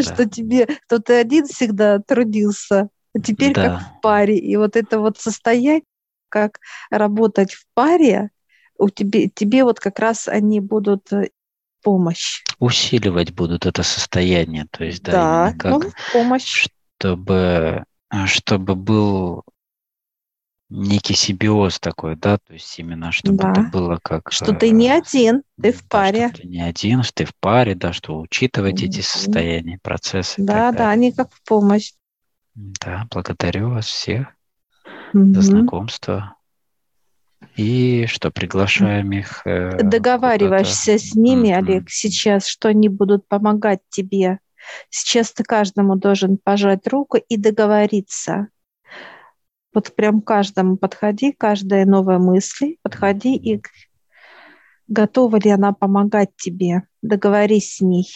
Что 0.01 0.27
тебе, 0.27 0.67
что 0.85 0.99
ты 0.99 1.13
один 1.13 1.47
всегда 1.47 1.99
трудился, 1.99 2.89
а 3.15 3.19
теперь 3.21 3.53
как 3.53 3.79
в 3.79 4.01
паре. 4.01 4.37
И 4.37 4.57
вот 4.57 4.75
это 4.75 4.99
вот 4.99 5.17
состояние, 5.17 5.83
как 6.27 6.59
работать 6.89 7.53
в 7.53 7.63
паре, 7.73 8.31
у 8.77 8.89
тебе, 8.89 9.29
тебе 9.29 9.63
вот 9.63 9.79
как 9.79 9.99
раз 9.99 10.27
они 10.27 10.59
будут 10.59 11.13
э, 11.13 11.29
помощь. 11.83 12.43
Усиливать 12.59 13.33
будут 13.33 13.65
это 13.65 13.81
состояние, 13.83 14.67
то 14.69 14.83
есть, 14.83 15.03
да, 15.03 15.11
да 15.11 15.53
как, 15.57 15.71
ну, 15.71 15.91
помощь. 16.11 16.67
Чтобы, 16.97 17.85
чтобы 18.25 18.75
был 18.75 19.45
некий 20.69 21.13
симбиоз 21.13 21.79
такой, 21.79 22.15
да, 22.15 22.37
то 22.37 22.53
есть 22.53 22.77
именно 22.79 23.11
чтобы 23.11 23.37
да. 23.37 23.51
это 23.51 23.61
было 23.61 23.99
как... 24.01 24.31
Что 24.31 24.53
ты 24.53 24.71
не 24.71 24.89
э, 24.89 24.97
один, 24.97 25.43
ты 25.61 25.71
в 25.71 25.87
паре. 25.87 26.29
Что 26.29 26.41
ты 26.41 26.47
не 26.47 26.61
один, 26.61 27.03
что 27.03 27.13
ты 27.13 27.25
в 27.25 27.35
паре, 27.39 27.75
да, 27.75 27.93
что 27.93 28.19
учитывать 28.19 28.81
mm-hmm. 28.81 28.87
эти 28.87 29.01
состояния, 29.01 29.79
процессы. 29.81 30.35
Да, 30.37 30.71
да, 30.71 30.89
они 30.89 31.11
как 31.11 31.31
в 31.31 31.41
помощь. 31.43 31.93
Да, 32.55 33.07
благодарю 33.11 33.69
вас 33.69 33.85
всех 33.85 34.27
mm-hmm. 35.13 35.33
за 35.33 35.41
знакомство. 35.41 36.35
И 37.55 38.05
что, 38.07 38.31
приглашаем 38.31 39.11
их... 39.11 39.41
Э, 39.45 39.81
Договариваешься 39.81 40.97
с 40.97 41.15
ними, 41.15 41.49
mm-hmm. 41.49 41.57
Олег, 41.57 41.89
сейчас, 41.89 42.47
что 42.47 42.69
они 42.69 42.89
будут 42.89 43.27
помогать 43.27 43.79
тебе. 43.89 44.39
Сейчас 44.89 45.31
ты 45.31 45.43
каждому 45.43 45.95
должен 45.95 46.37
пожать 46.37 46.87
руку 46.87 47.17
и 47.17 47.37
договориться 47.37 48.49
вот 49.77 49.93
прям 49.93 50.21
каждому 50.21 50.75
подходи, 50.75 51.31
каждая 51.31 51.85
новая 51.85 52.17
мысль, 52.17 52.77
подходи 52.81 53.35
и 53.35 53.61
готова 54.87 55.37
ли 55.37 55.51
она 55.51 55.71
помогать 55.71 56.31
тебе, 56.35 56.87
договорись 57.03 57.75
с 57.75 57.81
ней. 57.81 58.07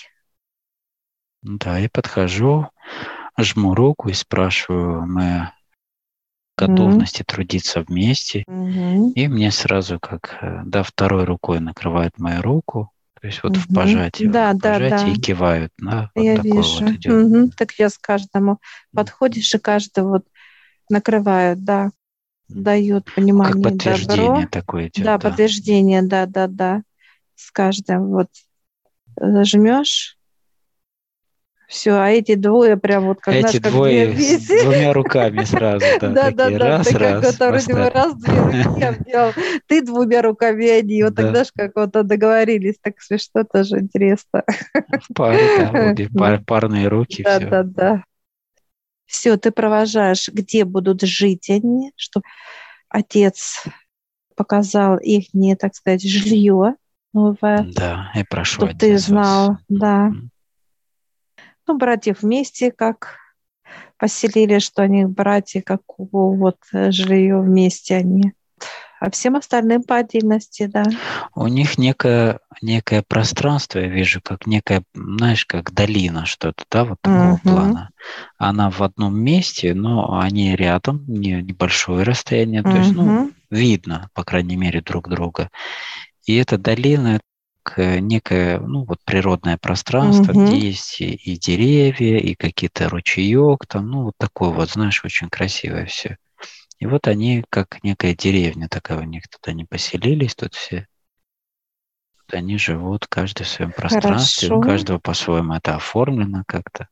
Да, 1.43 1.77
я 1.77 1.87
подхожу, 1.87 2.65
жму 3.39 3.75
руку 3.75 4.09
и 4.09 4.13
спрашиваю, 4.13 5.05
мы 5.05 5.51
готовности 6.57 7.21
mm-hmm. 7.21 7.25
трудиться 7.25 7.81
вместе. 7.81 8.43
Mm-hmm. 8.49 9.11
И 9.13 9.27
мне 9.27 9.51
сразу 9.51 9.99
как, 9.99 10.39
э, 10.41 10.61
да, 10.65 10.81
второй 10.81 11.25
рукой 11.25 11.59
накрывают 11.59 12.17
мою 12.17 12.41
руку, 12.41 12.91
то 13.21 13.27
есть 13.27 13.43
вот 13.43 13.55
mm-hmm. 13.55 13.69
в 13.69 13.75
пожатии, 13.75 14.23
да, 14.23 14.53
в 14.53 14.57
да, 14.57 14.73
пожатии 14.73 15.05
да. 15.05 15.11
и 15.11 15.15
кивают. 15.15 15.73
Да, 15.77 16.09
вот 16.15 16.23
я 16.23 16.37
вижу. 16.37 16.85
Вот 16.85 16.89
идет. 16.89 17.13
Mm-hmm. 17.13 17.51
Так 17.55 17.73
я 17.73 17.91
с 17.91 17.99
каждому 17.99 18.59
подходишь, 18.95 19.53
и 19.53 19.59
каждый 19.59 20.05
вот 20.05 20.25
накрывают, 20.91 21.63
да, 21.63 21.91
дают 22.49 23.11
понимание. 23.13 23.63
Как 23.63 23.73
подтверждение 23.73 24.45
добро. 24.45 24.49
такое 24.51 24.87
идет. 24.87 25.05
Да, 25.05 25.17
да, 25.17 25.29
подтверждение, 25.29 26.01
да, 26.03 26.25
да, 26.25 26.47
да. 26.47 26.83
С 27.35 27.51
каждым 27.51 28.09
вот 28.09 28.27
зажмешь, 29.15 30.17
все, 31.71 31.91
а 31.93 32.09
эти 32.09 32.35
двое 32.35 32.75
прям 32.75 33.05
вот 33.05 33.21
как 33.21 33.33
Эти 33.33 33.39
знаешь, 33.39 33.59
двое 33.61 34.13
с 34.13 34.45
двумя 34.45 34.91
руками 34.91 35.41
сразу, 35.45 35.85
да, 36.01 36.31
да, 36.31 36.49
да, 36.51 36.77
раз, 36.77 36.93
раз, 36.93 37.65
как 37.65 37.93
раз, 37.93 38.15
две 38.15 38.41
руки 38.41 38.83
обнял, 38.83 39.33
ты 39.67 39.81
двумя 39.81 40.21
руками, 40.21 40.67
они, 40.67 41.01
вот 41.01 41.15
тогда 41.15 41.45
же 41.45 41.51
как 41.55 41.71
вот 41.75 41.91
договорились, 41.91 42.75
так 42.81 42.99
смешно, 42.99 43.45
тоже 43.45 43.79
интересно. 43.79 44.43
В 44.99 45.13
паре, 45.13 45.39
да, 46.11 46.39
парные 46.45 46.89
руки, 46.89 47.23
Да, 47.23 47.39
да, 47.39 47.63
да. 47.63 48.03
Все, 49.11 49.35
ты 49.35 49.51
провожаешь, 49.51 50.29
где 50.29 50.63
будут 50.63 51.01
жить 51.01 51.49
они, 51.49 51.91
чтобы 51.97 52.23
отец 52.87 53.65
показал 54.37 54.97
их, 54.97 55.33
не, 55.33 55.57
так 55.57 55.75
сказать, 55.75 56.01
жилье 56.01 56.75
новое. 57.11 57.67
Да, 57.75 58.09
и 58.15 58.23
прошу 58.23 58.61
Чтобы 58.61 58.73
ты 58.73 58.97
знал, 58.97 59.49
вас. 59.49 59.59
да. 59.67 60.11
Ну, 61.67 61.77
братьев 61.77 62.21
вместе 62.21 62.71
как 62.71 63.17
поселили, 63.97 64.59
что 64.59 64.83
они 64.83 65.03
братья, 65.05 65.61
как 65.61 65.81
вот 65.97 66.57
жилье 66.71 67.41
вместе 67.41 67.97
они 67.97 68.33
а 69.01 69.09
всем 69.09 69.35
остальным 69.35 69.81
по 69.81 69.95
отдельности, 69.95 70.67
да. 70.67 70.83
У 71.33 71.47
них 71.47 71.79
некое, 71.79 72.39
некое 72.61 73.01
пространство, 73.01 73.79
я 73.79 73.87
вижу, 73.87 74.21
как 74.21 74.45
некая, 74.45 74.83
знаешь, 74.93 75.43
как 75.47 75.73
долина 75.73 76.27
что-то, 76.27 76.63
да, 76.69 76.85
вот 76.85 77.01
такого 77.01 77.33
uh-huh. 77.33 77.41
плана. 77.41 77.89
Она 78.37 78.69
в 78.69 78.83
одном 78.83 79.19
месте, 79.19 79.73
но 79.73 80.19
они 80.19 80.55
рядом, 80.55 81.03
не, 81.07 81.41
небольшое 81.41 82.03
расстояние, 82.03 82.61
то 82.61 82.77
есть, 82.77 82.93
ну, 82.93 83.31
видно, 83.49 84.11
по 84.13 84.23
крайней 84.23 84.55
мере, 84.55 84.81
друг 84.81 85.09
друга. 85.09 85.49
И 86.27 86.35
эта 86.35 86.59
долина 86.59 87.19
некое, 87.77 88.59
ну, 88.59 88.85
вот 88.85 88.99
природное 89.03 89.57
пространство, 89.57 90.31
uh-huh. 90.31 90.45
где 90.45 90.59
есть 90.59 91.01
и, 91.01 91.15
и 91.15 91.37
деревья, 91.37 92.19
и 92.19 92.35
какие-то 92.35 92.87
ручеек, 92.87 93.65
там, 93.67 93.89
ну, 93.89 94.03
вот 94.03 94.13
такое 94.19 94.49
вот, 94.51 94.69
знаешь, 94.69 95.03
очень 95.03 95.29
красивое 95.29 95.87
все. 95.87 96.17
И 96.81 96.87
вот 96.87 97.07
они, 97.07 97.45
как 97.51 97.83
некая 97.83 98.15
деревня 98.15 98.67
такая 98.67 99.01
у 99.01 99.03
них, 99.03 99.27
тут 99.27 99.47
они 99.47 99.65
поселились, 99.65 100.33
тут 100.33 100.55
все. 100.55 100.87
Тут 102.17 102.33
они 102.33 102.57
живут, 102.57 103.05
каждый 103.05 103.43
в 103.43 103.49
своем 103.49 103.71
пространстве, 103.71 104.47
Хорошо. 104.47 104.59
у 104.59 104.63
каждого 104.63 104.97
по-своему 104.97 105.53
это 105.53 105.75
оформлено 105.75 106.43
как-то. 106.47 106.89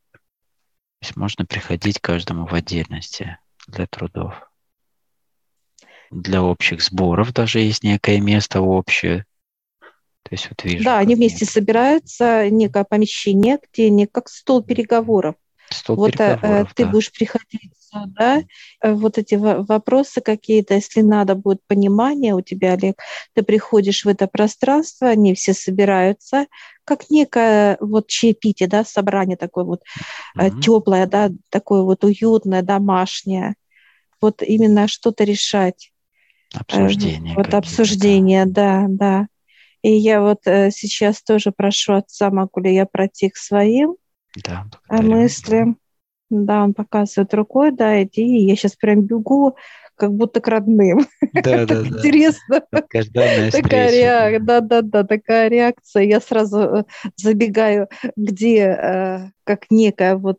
есть 1.02 1.16
можно 1.16 1.44
приходить 1.44 1.98
каждому 1.98 2.46
в 2.46 2.54
отдельности 2.54 3.38
для 3.66 3.88
трудов. 3.88 4.48
Для 6.12 6.40
общих 6.40 6.82
сборов 6.82 7.32
даже 7.32 7.58
есть 7.58 7.82
некое 7.82 8.20
место 8.20 8.60
общее. 8.60 9.26
То 10.22 10.30
есть 10.30 10.48
вот 10.50 10.62
вижу. 10.62 10.84
Да, 10.84 10.98
они 10.98 11.16
вместе 11.16 11.46
нет. 11.46 11.52
собираются, 11.52 12.48
некое 12.48 12.84
помещение, 12.84 13.58
где 13.72 13.90
не 13.90 14.06
как 14.06 14.28
стол 14.28 14.62
переговоров. 14.62 15.34
Стол 15.68 15.96
вот 15.96 16.10
э, 16.10 16.12
переговоров, 16.12 16.74
ты 16.74 16.84
да. 16.84 16.90
будешь 16.92 17.10
приходить 17.10 17.72
сюда, 17.92 18.42
э, 18.82 18.92
вот 18.92 19.18
эти 19.18 19.34
вопросы 19.34 20.20
какие-то, 20.20 20.74
если 20.74 21.00
надо 21.00 21.34
будет 21.34 21.60
понимание 21.66 22.34
у 22.34 22.40
тебя, 22.40 22.72
Олег, 22.72 23.00
ты 23.34 23.42
приходишь 23.42 24.04
в 24.04 24.08
это 24.08 24.26
пространство, 24.26 25.08
они 25.08 25.34
все 25.34 25.54
собираются, 25.54 26.46
как 26.84 27.10
некое 27.10 27.76
вот 27.80 28.08
чаепитие, 28.08 28.68
да, 28.68 28.84
собрание 28.84 29.36
такое 29.36 29.64
вот 29.64 29.82
mm-hmm. 30.38 30.60
теплое, 30.60 31.06
да, 31.06 31.30
такое 31.50 31.82
вот 31.82 32.04
уютное, 32.04 32.62
домашнее. 32.62 33.54
Вот 34.20 34.42
именно 34.42 34.86
что-то 34.86 35.24
решать. 35.24 35.92
Обсуждение. 36.52 37.34
Вот 37.34 37.54
обсуждение, 37.54 38.44
да, 38.44 38.86
да. 38.88 39.28
И 39.82 39.92
я 39.92 40.20
вот 40.20 40.40
сейчас 40.44 41.22
тоже 41.22 41.52
прошу 41.52 41.94
отца, 41.94 42.30
могу 42.30 42.60
ли 42.60 42.74
я 42.74 42.84
пройти 42.86 43.30
к 43.30 43.36
своим 43.36 43.96
да, 44.44 44.66
мыслям. 44.90 45.78
Да, 46.30 46.62
он 46.62 46.74
показывает 46.74 47.34
рукой, 47.34 47.72
да, 47.72 48.02
иди. 48.02 48.22
И 48.22 48.46
я 48.46 48.54
сейчас 48.54 48.76
прям 48.76 49.02
бегу, 49.02 49.56
как 49.96 50.14
будто 50.14 50.40
к 50.40 50.48
родным. 50.48 51.06
Да, 51.32 51.64
да, 51.64 51.82
да. 51.82 51.86
Интересно. 51.86 52.62
Такая 52.70 53.90
реакция, 53.92 54.40
да, 54.40 54.60
да, 54.60 54.82
да, 54.82 55.04
такая 55.04 55.48
реакция. 55.48 56.04
Я 56.04 56.20
сразу 56.20 56.58
э, 56.58 56.84
забегаю, 57.16 57.88
где, 58.16 58.58
э, 58.60 59.30
как 59.44 59.66
некая 59.70 60.16
вот 60.16 60.38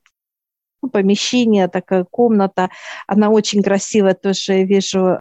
помещение, 0.91 1.67
такая 1.67 2.03
комната. 2.03 2.69
Она 3.07 3.29
очень 3.29 3.61
красивая, 3.61 4.15
тоже 4.15 4.63
вижу 4.63 5.19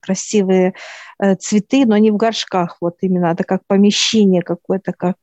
красивые 0.00 0.74
э, 1.20 1.34
цветы, 1.36 1.84
но 1.84 1.96
не 1.98 2.10
в 2.10 2.16
горшках, 2.16 2.78
вот 2.80 2.96
именно, 3.02 3.26
это 3.26 3.44
как 3.44 3.66
помещение 3.66 4.42
какое-то, 4.42 4.92
как 4.92 5.18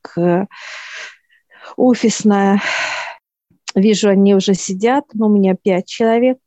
офисное. 1.76 2.62
Вижу, 3.76 4.10
они 4.10 4.36
уже 4.36 4.54
сидят, 4.54 5.06
но 5.14 5.28
у 5.28 5.30
меня 5.30 5.56
пять 5.56 5.88
человек. 5.88 6.38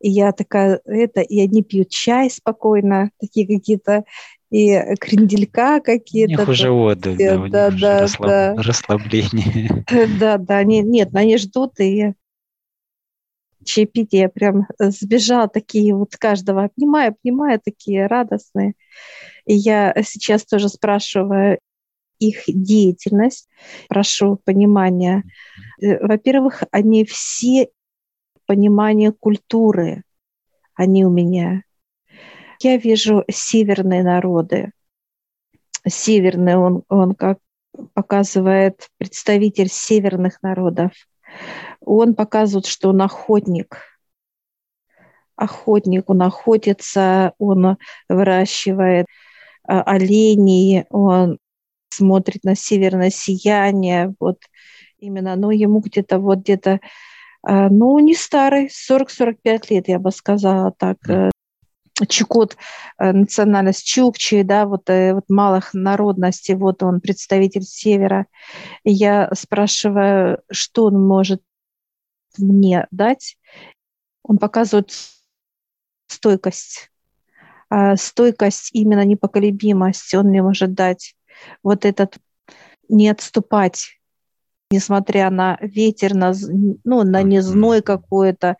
И 0.00 0.10
я 0.10 0.32
такая, 0.32 0.80
это, 0.84 1.20
и 1.20 1.40
они 1.40 1.62
пьют 1.62 1.90
чай 1.90 2.30
спокойно, 2.30 3.10
такие 3.20 3.46
какие-то, 3.46 4.04
и 4.50 4.78
кренделька 4.98 5.80
какие-то. 5.80 6.34
У 6.34 6.38
них 6.38 6.48
уже 6.48 6.70
отдых, 6.70 7.18
да, 7.18 7.40
у 7.40 7.48
да, 7.48 7.70
них 7.70 7.80
да, 7.80 8.00
расслаб... 8.00 8.28
да. 8.30 8.54
расслабление. 8.56 9.84
Да, 10.18 10.38
да, 10.38 10.58
они, 10.58 10.80
нет, 10.80 11.10
они 11.14 11.36
ждут, 11.36 11.78
и 11.80 12.14
чаепитие 13.64 14.28
прям 14.28 14.66
сбежал, 14.78 15.48
такие 15.48 15.94
вот 15.94 16.16
каждого 16.16 16.64
обнимаю, 16.64 17.10
обнимаю, 17.12 17.60
такие 17.62 18.06
радостные. 18.06 18.74
И 19.44 19.54
я 19.54 19.94
сейчас 20.02 20.44
тоже 20.44 20.68
спрашиваю 20.68 21.58
их 22.18 22.42
деятельность, 22.46 23.48
прошу 23.88 24.38
понимания. 24.44 25.18
Э, 25.18 25.22
во-первых, 25.80 26.62
они 26.70 27.04
все 27.04 27.70
понимание 28.46 29.12
культуры, 29.12 30.02
они 30.74 31.04
у 31.04 31.10
меня. 31.10 31.62
Я 32.60 32.76
вижу 32.76 33.24
северные 33.30 34.02
народы. 34.02 34.72
Северный, 35.86 36.56
он, 36.56 36.82
он 36.88 37.14
как 37.14 37.38
показывает 37.94 38.88
представитель 38.98 39.68
северных 39.68 40.42
народов. 40.42 40.92
Он 41.80 42.14
показывает, 42.14 42.66
что 42.66 42.90
он 42.90 43.00
охотник. 43.02 43.78
Охотник, 45.36 46.10
он 46.10 46.20
охотится, 46.22 47.32
он 47.38 47.78
выращивает 48.08 49.06
а, 49.66 49.82
оленей, 49.82 50.84
он 50.90 51.38
смотрит 51.88 52.44
на 52.44 52.54
северное 52.54 53.10
сияние, 53.10 54.14
вот 54.20 54.38
именно, 55.00 55.36
ну, 55.36 55.50
ему 55.50 55.80
где-то 55.80 56.18
вот 56.18 56.40
где-то 56.40 56.80
а, 57.42 57.68
ну, 57.68 57.98
не 57.98 58.14
старый, 58.14 58.68
40-45 58.68 59.66
лет, 59.70 59.88
я 59.88 59.98
бы 59.98 60.10
сказала 60.10 60.72
так. 60.72 60.98
Э, 61.08 61.30
Чукот, 62.08 62.56
э, 62.98 63.12
национальность 63.12 63.86
Чукчи, 63.86 64.42
да, 64.42 64.66
вот, 64.66 64.88
э, 64.90 65.14
вот 65.14 65.24
малых 65.28 65.74
народностей, 65.74 66.54
вот 66.54 66.82
он 66.82 67.00
представитель 67.00 67.62
Севера. 67.62 68.26
Я 68.84 69.30
спрашиваю, 69.34 70.42
что 70.50 70.86
он 70.86 71.02
может 71.06 71.42
мне 72.38 72.86
дать. 72.90 73.36
Он 74.22 74.38
показывает 74.38 74.92
стойкость. 76.08 76.90
А 77.70 77.96
стойкость, 77.96 78.70
именно 78.72 79.04
непоколебимость 79.04 80.14
он 80.14 80.26
мне 80.26 80.42
может 80.42 80.74
дать. 80.74 81.14
Вот 81.62 81.84
этот 81.84 82.18
не 82.88 83.08
отступать 83.08 83.99
несмотря 84.70 85.30
на 85.30 85.58
ветер, 85.60 86.14
на, 86.14 86.32
ну, 86.84 87.02
на 87.02 87.22
незной 87.22 87.82
какое-то, 87.82 88.56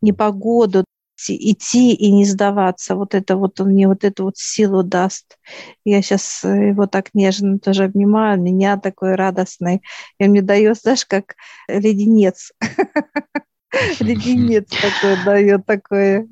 непогоду, 0.00 0.84
идти 1.28 1.94
и 1.94 2.10
не 2.12 2.24
сдаваться. 2.24 2.96
Вот 2.96 3.14
это 3.14 3.36
вот 3.36 3.60
он 3.60 3.68
мне 3.68 3.88
вот 3.88 4.04
эту 4.04 4.24
вот 4.24 4.36
силу 4.36 4.82
даст. 4.82 5.38
Я 5.84 6.02
сейчас 6.02 6.44
э, 6.44 6.68
его 6.68 6.86
так 6.86 7.14
нежно 7.14 7.58
тоже 7.58 7.84
обнимаю, 7.84 8.40
меня 8.40 8.76
такой 8.78 9.14
радостный. 9.14 9.82
И 10.18 10.24
он 10.24 10.30
мне 10.30 10.42
дает, 10.42 10.76
знаешь, 10.76 11.06
как 11.06 11.36
леденец. 11.68 12.52
Леденец 14.00 14.68
такой 14.68 15.24
дает, 15.24 15.66
такой 15.66 16.00
э, 16.00 16.24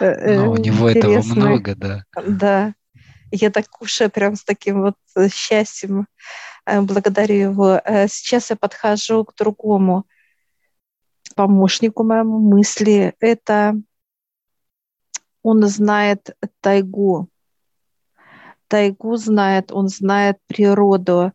э, 0.00 0.36
Ну, 0.36 0.52
у 0.52 0.56
него 0.56 0.88
этого 0.88 1.22
много, 1.22 1.74
да. 1.74 2.04
Да. 2.26 2.74
Я 3.30 3.50
так 3.50 3.68
кушаю 3.68 4.10
прям 4.10 4.36
с 4.36 4.44
таким 4.44 4.82
вот 4.82 4.96
счастьем 5.32 6.06
благодарю 6.66 7.34
его. 7.34 7.80
Э, 7.84 8.08
сейчас 8.08 8.50
я 8.50 8.56
подхожу 8.56 9.24
к 9.24 9.34
другому 9.36 10.06
помощнику 11.36 12.04
моему 12.04 12.38
мысли. 12.38 13.14
Это 13.20 13.74
он 15.42 15.62
знает 15.64 16.36
тайгу. 16.60 17.28
Тайгу 18.68 19.16
знает, 19.16 19.72
он 19.72 19.88
знает 19.88 20.38
природу, 20.46 21.32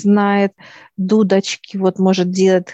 знает 0.00 0.54
дудочки, 0.96 1.76
вот 1.76 1.98
может 2.00 2.30
делать 2.30 2.68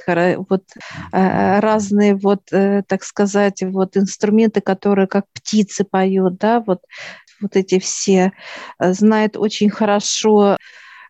вот 0.48 0.64
э, 1.12 1.60
разные 1.60 2.16
вот, 2.16 2.44
так 2.46 3.04
сказать, 3.04 3.62
вот 3.62 3.96
инструменты, 3.96 4.62
которые 4.62 5.06
как 5.06 5.26
птицы 5.32 5.84
поют, 5.84 6.38
да, 6.38 6.60
вот 6.60 6.80
вот 7.42 7.56
эти 7.56 7.78
все, 7.78 8.32
знает 8.78 9.36
очень 9.36 9.70
хорошо 9.70 10.56
Э, 10.56 10.56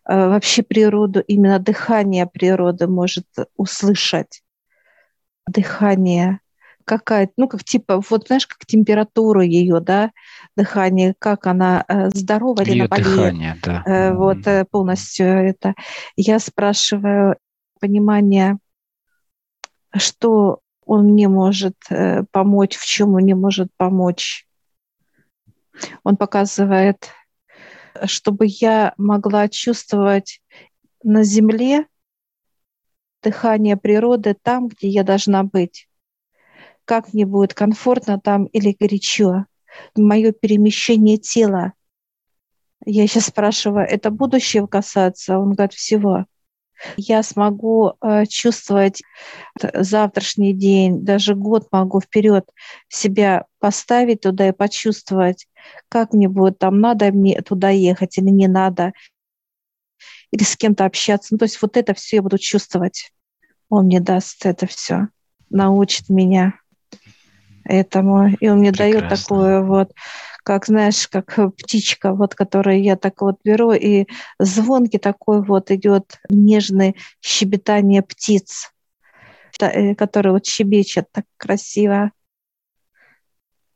вообще 0.05 0.63
природу, 0.63 1.19
именно 1.21 1.59
дыхание 1.59 2.25
природы 2.25 2.87
может 2.87 3.27
услышать. 3.55 4.41
Дыхание 5.47 6.39
какая 6.85 7.29
ну, 7.37 7.47
как 7.47 7.63
типа, 7.63 8.01
вот 8.09 8.27
знаешь, 8.27 8.47
как 8.47 8.65
температура 8.65 9.43
ее, 9.43 9.79
да, 9.79 10.11
дыхание, 10.57 11.13
как 11.19 11.47
она 11.47 11.85
э, 11.87 12.09
здорова 12.09 12.61
или 12.63 12.81
наболеет. 12.81 13.15
Дыхание, 13.15 13.57
да. 13.63 13.83
Э, 13.85 14.13
вот 14.13 14.39
полностью 14.71 15.25
это. 15.27 15.73
Я 16.15 16.39
спрашиваю 16.39 17.37
понимание, 17.79 18.57
что 19.95 20.59
он 20.85 21.05
мне 21.05 21.27
может 21.27 21.75
помочь, 22.31 22.75
в 22.75 22.85
чем 22.85 23.13
он 23.13 23.21
мне 23.21 23.35
может 23.35 23.69
помочь. 23.77 24.45
Он 26.03 26.17
показывает 26.17 27.09
чтобы 28.05 28.45
я 28.47 28.93
могла 28.97 29.47
чувствовать 29.49 30.41
на 31.03 31.23
земле 31.23 31.87
дыхание 33.21 33.77
природы 33.77 34.35
там, 34.41 34.67
где 34.67 34.87
я 34.87 35.03
должна 35.03 35.43
быть. 35.43 35.87
Как 36.85 37.13
мне 37.13 37.25
будет 37.25 37.53
комфортно 37.53 38.19
там 38.19 38.45
или 38.45 38.75
горячо. 38.77 39.45
Мое 39.95 40.31
перемещение 40.31 41.17
тела. 41.17 41.73
Я 42.85 43.07
сейчас 43.07 43.27
спрашиваю, 43.27 43.87
это 43.87 44.09
будущее 44.09 44.67
касаться? 44.67 45.37
Он 45.37 45.53
говорит, 45.53 45.73
всего. 45.73 46.25
Я 46.97 47.21
смогу 47.21 47.93
э, 48.01 48.25
чувствовать 48.25 49.03
завтрашний 49.61 50.53
день, 50.53 51.05
даже 51.05 51.35
год 51.35 51.67
могу 51.71 52.01
вперед 52.01 52.45
себя 52.87 53.45
поставить 53.59 54.21
туда 54.21 54.49
и 54.49 54.51
почувствовать, 54.51 55.47
как 55.89 56.13
мне 56.13 56.27
будет 56.29 56.59
там, 56.59 56.79
надо 56.79 57.11
мне 57.11 57.41
туда 57.41 57.69
ехать 57.69 58.17
или 58.17 58.29
не 58.29 58.47
надо, 58.47 58.93
или 60.31 60.43
с 60.43 60.55
кем-то 60.55 60.85
общаться. 60.85 61.33
Ну, 61.33 61.37
то 61.37 61.45
есть 61.45 61.61
вот 61.61 61.77
это 61.77 61.93
все 61.93 62.17
я 62.17 62.21
буду 62.21 62.37
чувствовать. 62.37 63.11
Он 63.69 63.85
мне 63.85 63.99
даст 63.99 64.45
это 64.45 64.67
все, 64.67 65.07
научит 65.49 66.09
меня 66.09 66.53
этому. 67.63 68.29
И 68.39 68.47
он 68.49 68.59
мне 68.59 68.71
Прекрасно. 68.71 68.99
дает 68.99 69.09
такое 69.09 69.61
вот, 69.61 69.91
как, 70.43 70.65
знаешь, 70.65 71.07
как 71.07 71.37
птичка, 71.55 72.13
вот, 72.13 72.35
которую 72.35 72.81
я 72.81 72.95
так 72.95 73.21
вот 73.21 73.37
беру, 73.43 73.71
и 73.71 74.07
звонки 74.39 74.97
такой 74.97 75.43
вот 75.43 75.71
идет 75.71 76.17
нежный 76.29 76.95
щебетание 77.21 78.01
птиц 78.01 78.71
э, 79.59 79.95
который 79.95 80.31
вот 80.31 80.45
щебечет 80.45 81.11
так 81.11 81.25
красиво. 81.37 82.11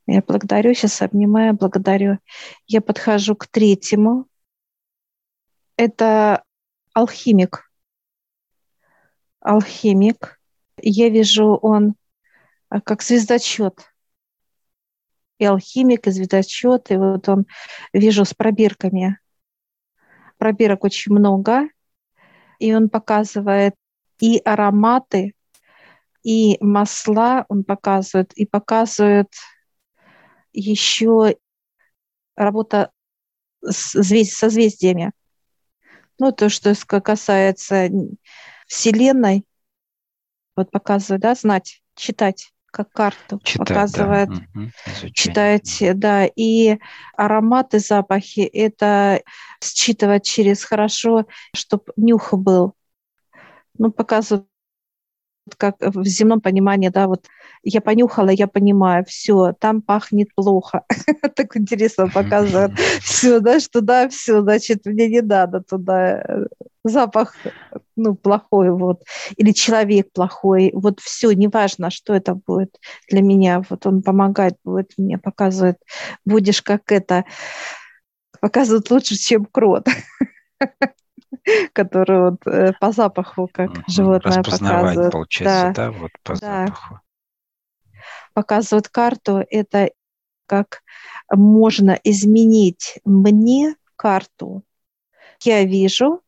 Я 0.08 0.22
благодарю, 0.22 0.74
сейчас 0.74 1.02
обнимаю, 1.02 1.56
благодарю. 1.56 2.20
Я 2.68 2.82
подхожу 2.82 3.36
к 3.36 3.48
третьему. 3.48 4.28
Это 5.78 6.44
алхимик. 6.94 7.72
Алхимик. 9.40 10.40
Я 10.82 11.10
вижу, 11.10 11.56
он 11.56 11.96
а, 12.70 12.82
как 12.82 13.02
звездочет. 13.02 13.92
И 15.40 15.46
алхимик, 15.46 16.08
и 16.08 16.12
звездочет, 16.12 16.92
и 16.92 16.98
вот 16.98 17.28
он, 17.28 17.46
вижу, 17.92 18.26
с 18.26 18.34
пробирками. 18.34 19.20
Пробирок 20.38 20.84
очень 20.84 21.14
много, 21.14 21.68
и 22.60 22.74
он 22.74 22.90
показывает 22.90 23.76
и 24.20 24.40
ароматы, 24.46 25.34
и 26.24 26.58
масла 26.62 27.46
он 27.50 27.64
показывает, 27.64 28.34
и 28.34 28.46
показывает 28.46 29.30
еще 30.60 31.38
работа 32.36 32.92
с, 33.62 34.02
со 34.02 34.50
звездиями. 34.50 35.12
Ну, 36.18 36.32
то, 36.32 36.50
что 36.50 36.74
касается 37.02 37.90
Вселенной, 38.68 39.46
вот 40.56 40.72
показывает, 40.72 41.22
да, 41.22 41.36
знать, 41.36 41.84
читать 41.96 42.54
как 42.76 42.92
карту 42.92 43.40
Читать, 43.42 43.68
показывает, 43.68 44.30
да. 44.30 44.36
угу. 44.54 44.70
читать, 45.14 45.82
да, 45.96 46.26
и 46.26 46.78
ароматы, 47.16 47.80
запахи, 47.80 48.42
это 48.42 49.22
считывать 49.64 50.26
через 50.26 50.66
хорошо, 50.66 51.26
чтобы 51.54 51.86
нюх 51.96 52.34
был. 52.34 52.74
Ну, 53.78 53.92
показывают 53.92 54.50
как 55.58 55.76
в 55.80 56.06
земном 56.06 56.42
понимании, 56.42 56.90
да, 56.90 57.08
вот 57.08 57.26
я 57.64 57.82
понюхала, 57.82 58.30
я 58.30 58.48
понимаю, 58.48 59.06
все, 59.06 59.54
там 59.54 59.82
пахнет 59.82 60.34
плохо. 60.36 60.84
так 61.36 61.58
интересно 61.58 62.08
показывает. 62.08 62.72
все, 63.02 63.40
да, 63.40 63.60
что 63.60 63.82
да, 63.82 64.10
все, 64.10 64.42
значит, 64.42 64.86
мне 64.86 65.08
не 65.08 65.22
надо 65.22 65.62
туда. 65.62 66.22
Э, 66.22 66.46
запах, 66.84 67.36
ну, 67.96 68.16
плохой, 68.16 68.70
вот. 68.72 69.04
Или 69.38 69.52
человек 69.52 70.12
плохой. 70.14 70.72
Вот 70.74 71.00
все, 71.00 71.32
неважно, 71.32 71.90
что 71.90 72.14
это 72.14 72.36
будет 72.36 72.80
для 73.10 73.22
меня. 73.22 73.64
Вот 73.70 73.86
он 73.86 74.04
помогает, 74.04 74.56
будет 74.64 74.92
мне, 74.98 75.18
показывает. 75.18 75.78
Будешь 76.26 76.62
как 76.62 76.92
это, 76.92 77.26
показывает 78.40 78.90
лучше, 78.92 79.16
чем 79.16 79.46
крот. 79.46 79.88
который 81.74 82.32
вот 82.32 82.48
э, 82.48 82.74
по 82.80 82.92
запаху, 82.92 83.50
как 83.52 83.72
угу. 83.72 83.82
животное 83.88 84.44
показывает. 84.44 85.12
получается, 85.12 85.74
да, 85.76 85.92
да 85.92 85.92
вот 85.92 86.12
по 86.24 86.34
да. 86.36 86.66
запаху. 86.68 87.00
Показывает 88.34 88.90
карту, 88.90 89.46
это 89.50 89.92
как 90.46 90.82
можно 91.32 92.00
изменить 92.04 93.00
мне 93.06 93.76
карту. 93.96 94.64
Я 95.44 95.64
вижу, 95.64 96.22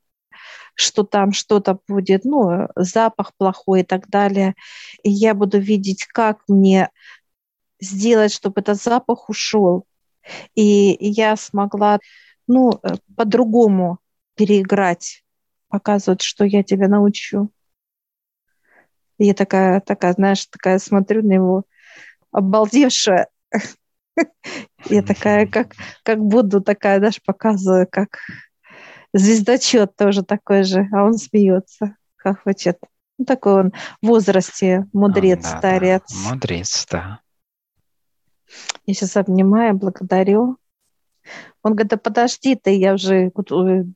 что 0.74 1.04
там 1.04 1.34
что-то 1.34 1.80
будет, 1.88 2.24
ну, 2.24 2.68
запах 2.76 3.34
плохой 3.38 3.82
и 3.82 3.84
так 3.84 4.08
далее. 4.10 4.56
И 5.04 5.10
я 5.10 5.34
буду 5.34 5.60
видеть, 5.60 6.06
как 6.06 6.40
мне 6.48 6.90
сделать, 7.80 8.32
чтобы 8.32 8.62
этот 8.62 8.82
запах 8.82 9.30
ушел. 9.30 9.86
И 10.56 10.98
я 11.00 11.36
смогла, 11.36 12.00
ну, 12.48 12.80
э, 12.84 12.96
по-другому 13.16 14.00
переиграть, 14.38 15.24
показывать, 15.68 16.22
что 16.22 16.46
я 16.46 16.64
тебя 16.64 16.88
научу. 16.88 17.52
И 19.18 19.26
я 19.26 19.34
такая, 19.34 19.82
такая, 19.82 20.14
знаешь, 20.14 20.46
такая 20.46 20.80
смотрю 20.80 21.24
на 21.24 21.34
него, 21.34 21.64
обалдевшая. 22.32 23.28
Я 24.90 25.02
такая, 25.02 25.48
как, 25.48 25.74
как 26.04 26.20
буду, 26.20 26.62
такая 26.62 27.00
даже 27.00 27.20
показываю, 27.26 27.88
как 27.90 28.20
звездочет 29.14 29.96
тоже 29.96 30.24
такой 30.24 30.64
же, 30.64 30.88
а 30.92 31.04
он 31.04 31.14
смеется, 31.14 31.96
как 32.16 32.44
хочет. 32.44 32.78
Ну, 33.18 33.26
такой 33.26 33.54
он 33.62 33.74
в 34.02 34.08
возрасте, 34.08 34.86
мудрец, 34.94 35.44
да, 35.44 35.58
старец. 35.58 36.04
Да. 36.10 36.30
Мудрец, 36.30 36.86
да. 36.90 37.20
Я 38.86 38.94
сейчас 38.94 39.18
обнимаю, 39.18 39.76
благодарю. 39.76 40.58
Он 41.68 41.74
говорит, 41.74 41.92
да 41.92 41.98
подожди 41.98 42.56
ты, 42.56 42.78
я 42.78 42.94
уже 42.94 43.32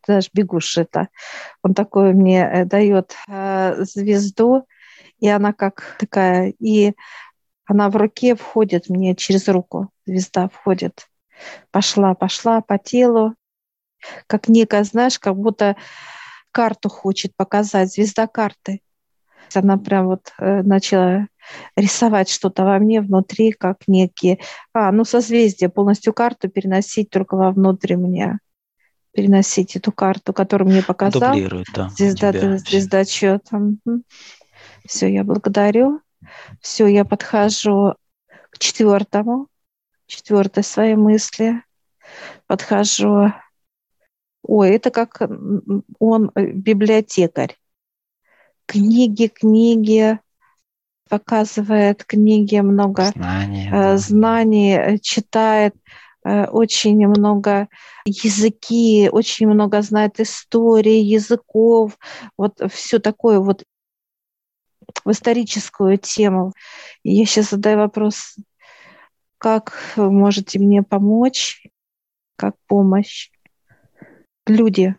даже 0.05 0.29
бегу 0.33 0.59
это. 0.75 1.07
Он 1.63 1.73
такой 1.73 2.13
мне 2.13 2.41
э, 2.41 2.65
дает 2.65 3.15
э, 3.29 3.83
звезду, 3.83 4.65
и 5.19 5.29
она 5.29 5.53
как 5.53 5.95
такая, 5.97 6.53
и 6.59 6.93
она 7.65 7.89
в 7.89 7.95
руке 7.95 8.35
входит 8.35 8.89
мне 8.89 9.15
через 9.15 9.47
руку, 9.47 9.89
звезда 10.05 10.49
входит. 10.49 11.07
Пошла, 11.71 12.13
пошла 12.13 12.59
по 12.59 12.77
телу, 12.77 13.35
как 14.27 14.49
некая, 14.49 14.83
знаешь, 14.83 15.17
как 15.17 15.37
будто 15.37 15.77
карту 16.51 16.89
хочет 16.89 17.33
показать, 17.37 17.93
звезда 17.93 18.27
карты. 18.27 18.81
Она 19.53 19.77
прям 19.77 20.07
вот 20.07 20.33
э, 20.39 20.61
начала 20.61 21.27
рисовать 21.75 22.29
что-то 22.29 22.63
во 22.63 22.79
мне 22.79 23.01
внутри, 23.01 23.51
как 23.51 23.87
некие... 23.87 24.39
А, 24.73 24.91
ну, 24.91 25.05
созвездие, 25.05 25.69
полностью 25.69 26.13
карту 26.13 26.49
переносить 26.49 27.09
только 27.09 27.35
вовнутрь 27.35 27.95
меня. 27.95 28.39
Переносить 29.13 29.75
эту 29.75 29.91
карту, 29.91 30.33
которую 30.33 30.69
мне 30.69 30.81
показал. 30.81 31.33
Дублирует, 31.33 31.67
да. 31.73 31.89
Звезда, 31.89 32.31
звездочет. 32.57 33.47
Угу. 33.51 34.03
Все, 34.85 35.07
я 35.07 35.23
благодарю. 35.23 36.01
Все, 36.61 36.87
я 36.87 37.05
подхожу 37.05 37.95
к 38.51 38.59
четвертому, 38.59 39.47
четвертой 40.07 40.63
своей 40.63 40.95
мысли. 40.95 41.63
Подхожу. 42.47 43.33
Ой, 44.43 44.69
это 44.71 44.91
как 44.91 45.21
он 45.99 46.31
э, 46.35 46.45
библиотекарь. 46.51 47.57
Книги, 48.65 49.27
книги, 49.27 50.19
показывает 51.11 52.05
книги, 52.05 52.57
много 52.61 53.03
знаний, 53.03 53.69
э, 53.69 53.97
знаний 53.97 54.77
э, 54.77 54.97
читает, 54.99 55.75
э, 56.23 56.45
очень 56.45 57.05
много 57.05 57.67
языки, 58.05 59.09
очень 59.11 59.47
много 59.47 59.81
знает 59.81 60.21
истории, 60.21 61.01
языков, 61.17 61.97
вот 62.37 62.61
все 62.71 62.99
такое 62.99 63.39
вот 63.39 63.65
в 65.03 65.11
историческую 65.11 65.97
тему. 65.97 66.53
Я 67.03 67.25
сейчас 67.25 67.49
задаю 67.49 67.79
вопрос, 67.79 68.37
как 69.37 69.73
можете 69.97 70.59
мне 70.59 70.81
помочь, 70.81 71.67
как 72.37 72.55
помощь? 72.67 73.31
Люди. 74.47 74.95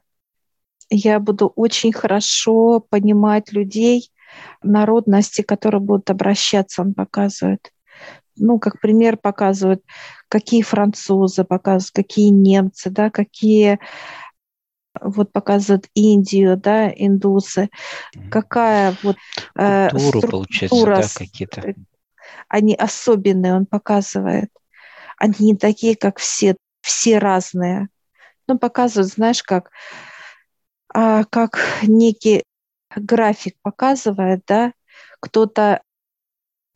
Я 0.90 1.20
буду 1.20 1.50
очень 1.56 1.92
хорошо 1.92 2.80
понимать 2.80 3.50
людей, 3.52 4.10
народности, 4.62 5.42
которые 5.42 5.80
будут 5.80 6.10
обращаться, 6.10 6.82
он 6.82 6.94
показывает. 6.94 7.72
Ну, 8.36 8.58
как 8.58 8.80
пример 8.80 9.16
показывает, 9.16 9.82
какие 10.28 10.62
французы 10.62 11.44
показывают, 11.44 11.92
какие 11.94 12.28
немцы, 12.30 12.90
да, 12.90 13.10
какие 13.10 13.78
вот 15.00 15.32
показывают 15.32 15.88
Индию, 15.94 16.56
да, 16.56 16.90
индусы, 16.90 17.70
какая 18.30 18.96
вот 19.02 19.16
э, 19.56 19.88
Культуру, 19.90 20.18
структура, 20.18 20.28
получается, 20.28 21.18
да, 21.18 21.24
какие-то. 21.24 21.60
Э, 21.60 21.74
они 22.48 22.74
особенные, 22.74 23.54
он 23.54 23.66
показывает. 23.66 24.50
Они 25.16 25.34
не 25.38 25.56
такие, 25.56 25.96
как 25.96 26.18
все, 26.18 26.56
все 26.80 27.18
разные. 27.18 27.88
Ну, 28.48 28.58
показывают, 28.58 29.12
знаешь, 29.12 29.42
как, 29.42 29.70
а, 30.92 31.24
как 31.24 31.58
некий 31.82 32.42
график 32.96 33.56
показывает, 33.62 34.42
да, 34.46 34.72
кто-то 35.20 35.82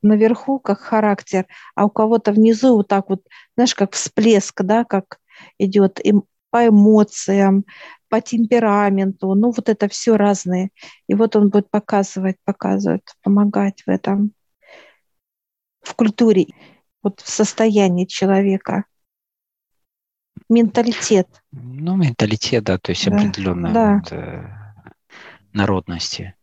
наверху 0.02 0.58
как 0.58 0.80
характер, 0.80 1.46
а 1.74 1.86
у 1.86 1.90
кого-то 1.90 2.32
внизу 2.32 2.76
вот 2.76 2.88
так 2.88 3.10
вот, 3.10 3.22
знаешь, 3.56 3.74
как 3.74 3.92
всплеск, 3.92 4.62
да, 4.62 4.84
как 4.84 5.18
идет 5.58 6.00
им 6.04 6.24
по 6.50 6.68
эмоциям, 6.68 7.64
по 8.08 8.20
темпераменту, 8.20 9.34
ну 9.34 9.50
вот 9.50 9.68
это 9.68 9.88
все 9.88 10.16
разные. 10.16 10.70
И 11.08 11.14
вот 11.14 11.36
он 11.36 11.50
будет 11.50 11.70
показывать, 11.70 12.36
показывать, 12.44 13.02
помогать 13.22 13.82
в 13.84 13.90
этом, 13.90 14.32
в 15.82 15.94
культуре, 15.94 16.46
вот 17.02 17.20
в 17.20 17.28
состоянии 17.28 18.06
человека. 18.06 18.84
Менталитет. 20.48 21.28
Ну, 21.50 21.96
менталитет, 21.96 22.64
да, 22.64 22.78
то 22.78 22.92
есть 22.92 23.08
да, 23.08 23.16
определенно 23.16 23.72
да. 23.72 23.94
Вот, 23.94 24.12
э, 24.12 24.65
народности. 25.56 26.36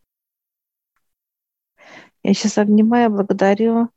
Я 2.24 2.34
сейчас 2.34 2.58
обнимаю, 2.58 3.10
благодарю. 3.10 3.90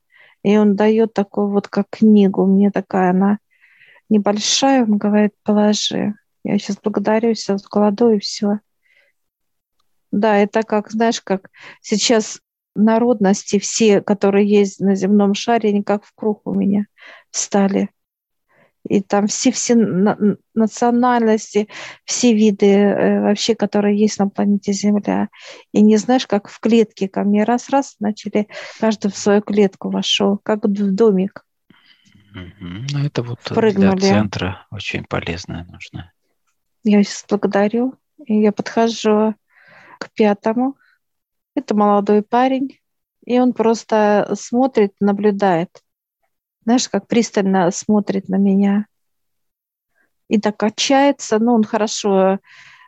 И 0.43 0.57
он 0.57 0.77
дает 0.77 1.13
такую 1.13 1.49
вот 1.49 1.69
как 1.69 1.87
книгу. 1.91 2.47
Мне 2.47 2.71
такая 2.71 3.11
она 3.11 3.39
небольшая. 4.09 4.83
Он 4.83 4.99
говорит, 4.99 5.33
положи. 5.43 6.15
Я 6.45 6.59
сейчас 6.59 6.79
благодарю, 6.81 7.35
сейчас 7.35 7.63
кладу 7.67 8.11
и 8.11 8.21
все. 8.21 8.61
Да, 10.13 10.37
это 10.37 10.63
как, 10.63 10.91
знаешь, 10.91 11.21
как 11.21 11.51
сейчас 11.81 12.41
народности, 12.77 13.59
все, 13.59 14.01
которые 14.01 14.49
есть 14.49 14.81
на 14.81 14.95
земном 14.95 15.35
шаре, 15.35 15.71
они 15.71 15.83
как 15.83 16.05
в 16.05 16.13
круг 16.15 16.47
у 16.47 16.55
меня 16.55 16.87
встали. 17.31 17.91
И 18.89 19.01
там 19.01 19.27
все-все 19.27 19.75
национальности, 20.55 21.69
все 22.05 22.35
виды 22.35 22.67
э, 22.67 23.21
вообще, 23.21 23.55
которые 23.55 23.99
есть 23.99 24.19
на 24.19 24.29
планете 24.29 24.73
Земля. 24.73 25.29
И 25.73 25.83
не 25.83 25.97
знаешь, 25.97 26.27
как 26.27 26.49
в 26.49 26.61
клетке 26.61 27.09
ко 27.09 27.23
мне 27.23 27.45
раз-раз 27.45 27.97
начали, 28.01 28.49
каждый 28.81 29.11
в 29.11 29.17
свою 29.17 29.43
клетку 29.43 29.91
вошел, 29.91 30.39
как 30.39 30.65
в 30.65 30.95
домик. 30.95 31.45
Ну, 32.61 33.05
это 33.05 33.23
вот 33.23 33.41
Прыгнули. 33.41 33.97
для 33.97 34.09
центра 34.09 34.67
очень 34.71 35.05
полезное 35.05 35.65
нужно. 35.65 36.13
Я 36.85 37.03
сейчас 37.03 37.25
благодарю. 37.29 37.95
И 38.27 38.41
я 38.41 38.53
подхожу 38.53 39.35
к 39.99 40.11
пятому. 40.15 40.77
Это 41.55 41.75
молодой 41.75 42.23
парень. 42.23 42.79
И 43.25 43.39
он 43.41 43.53
просто 43.53 44.35
смотрит, 44.39 44.93
наблюдает. 45.01 45.83
Знаешь, 46.67 46.89
как 46.89 47.07
пристально 47.07 47.71
смотрит 47.71 48.29
на 48.29 48.37
меня. 48.37 48.87
И 50.29 50.39
так 50.39 50.59
качается. 50.59 51.39
Ну, 51.39 51.55
он 51.55 51.65
хорошо, 51.65 52.41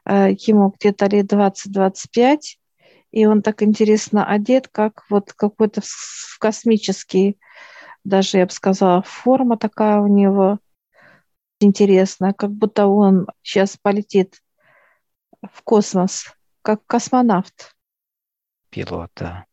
э, 0.04 0.32
ему 0.46 0.74
где-то 0.78 1.06
лет 1.06 1.32
20-25. 1.32 2.58
И 3.12 3.24
он 3.24 3.40
так 3.40 3.62
интересно 3.62 4.26
одет, 4.26 4.68
как 4.68 5.04
вот 5.08 5.32
какой-то 5.32 5.80
космический 6.38 7.38
даже, 8.04 8.38
я 8.38 8.46
бы 8.46 8.52
сказала, 8.52 9.02
форма 9.02 9.56
такая 9.56 10.00
у 10.00 10.06
него 10.06 10.58
интересная, 11.60 12.32
как 12.32 12.50
будто 12.50 12.86
он 12.86 13.26
сейчас 13.42 13.76
полетит 13.76 14.42
в 15.42 15.62
космос, 15.62 16.32
как 16.62 16.84
космонавт. 16.86 17.74
Пилот, 18.70 19.10
да. 19.16 19.46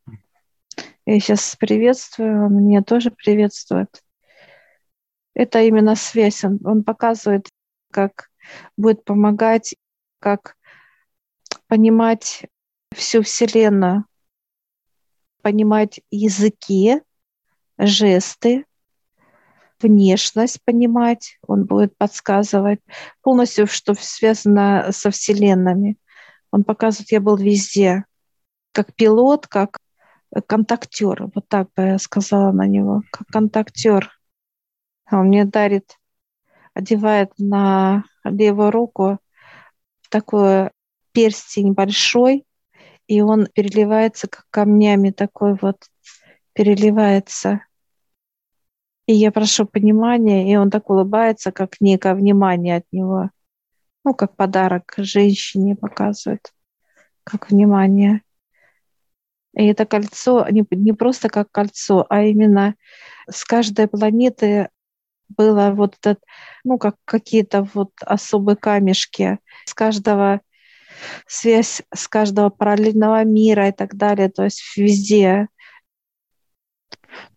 Я 1.05 1.19
сейчас 1.19 1.55
приветствую, 1.55 2.45
он 2.45 2.65
меня 2.65 2.81
тоже 2.81 3.11
приветствует. 3.11 4.01
Это 5.35 5.61
именно 5.61 5.95
связь. 5.95 6.43
Он, 6.43 6.59
он 6.63 6.83
показывает, 6.83 7.49
как 7.91 8.31
будет 8.77 9.03
помогать, 9.03 9.75
как 10.19 10.55
понимать 11.67 12.45
всю 12.91 13.21
Вселенную, 13.21 14.05
понимать 15.41 15.99
языки, 16.09 17.01
жесты, 17.77 18.65
внешность 19.81 20.63
понимать, 20.63 21.37
он 21.45 21.65
будет 21.65 21.97
подсказывать 21.97 22.79
полностью, 23.21 23.67
что 23.67 23.93
связано 23.93 24.87
со 24.91 25.11
вселенными. 25.11 25.97
Он 26.51 26.63
показывает, 26.63 27.11
я 27.11 27.19
был 27.19 27.35
везде, 27.35 28.05
как 28.71 28.95
пилот, 28.95 29.47
как 29.47 29.77
контактер, 30.47 31.29
вот 31.33 31.47
так 31.47 31.69
бы 31.75 31.83
я 31.83 31.99
сказала 31.99 32.51
на 32.51 32.67
него, 32.67 33.03
как 33.11 33.27
контактер. 33.27 34.14
Он 35.11 35.27
мне 35.27 35.45
дарит, 35.45 35.97
одевает 36.73 37.31
на 37.37 38.03
левую 38.23 38.71
руку 38.71 39.19
такой 40.09 40.71
перстень 41.11 41.73
большой, 41.73 42.45
и 43.07 43.21
он 43.21 43.47
переливается 43.47 44.27
как 44.27 44.45
камнями 44.49 45.11
такой 45.11 45.57
вот 45.61 45.77
переливается. 46.53 47.61
И 49.07 49.13
я 49.13 49.31
прошу 49.31 49.65
понимания, 49.65 50.51
и 50.51 50.55
он 50.55 50.71
так 50.71 50.89
улыбается, 50.89 51.51
как 51.51 51.79
некое 51.79 52.15
внимание 52.15 52.77
от 52.77 52.85
него. 52.91 53.29
Ну, 54.03 54.13
как 54.13 54.35
подарок 54.35 54.93
женщине 54.97 55.75
показывает, 55.75 56.51
как 57.23 57.51
внимание. 57.51 58.21
И 59.53 59.65
это 59.65 59.85
кольцо 59.85 60.47
не, 60.49 60.65
не 60.71 60.93
просто 60.93 61.29
как 61.29 61.51
кольцо, 61.51 62.05
а 62.09 62.23
именно 62.23 62.75
с 63.29 63.43
каждой 63.45 63.87
планеты 63.87 64.69
было 65.29 65.71
вот 65.71 65.95
этот, 65.99 66.23
ну, 66.63 66.77
как 66.77 66.95
какие-то 67.05 67.67
вот 67.73 67.91
особые 68.01 68.55
камешки. 68.55 69.39
С 69.65 69.73
каждого 69.73 70.41
связь 71.27 71.81
с 71.93 72.07
каждого 72.07 72.49
параллельного 72.49 73.23
мира 73.23 73.69
и 73.69 73.71
так 73.71 73.95
далее. 73.95 74.29
То 74.29 74.43
есть 74.43 74.61
везде 74.77 75.47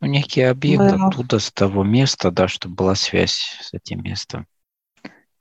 ну, 0.01 0.09
некий 0.09 0.43
объект 0.43 0.83
да. 0.83 1.07
оттуда, 1.07 1.39
с 1.39 1.51
того 1.53 1.85
места, 1.85 2.31
да, 2.31 2.49
чтобы 2.49 2.75
была 2.75 2.95
связь 2.95 3.59
с 3.61 3.73
этим 3.73 4.03
местом. 4.03 4.47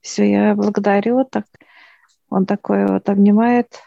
Все, 0.02 0.30
я 0.30 0.56
благодарю. 0.56 1.26
Так, 1.26 1.46
он 2.30 2.46
такой 2.46 2.86
вот 2.86 3.10
обнимает 3.10 3.82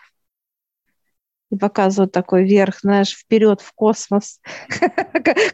и 1.50 1.56
показывает 1.56 2.12
такой 2.12 2.44
вверх, 2.44 2.80
знаешь, 2.80 3.16
вперед 3.16 3.60
в 3.60 3.72
космос. 3.72 4.40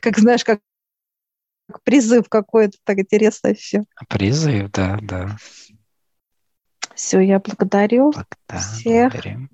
Как, 0.00 0.18
знаешь, 0.18 0.44
как 0.44 0.60
призыв 1.84 2.28
какой-то, 2.28 2.78
так 2.84 2.98
интересно 2.98 3.54
все. 3.54 3.84
Призыв, 4.08 4.70
да, 4.72 4.98
да. 5.02 5.36
Все, 6.94 7.20
я 7.20 7.38
благодарю 7.38 8.12
да, 8.48 8.58
всех. 8.58 9.12
Благодарим. 9.12 9.50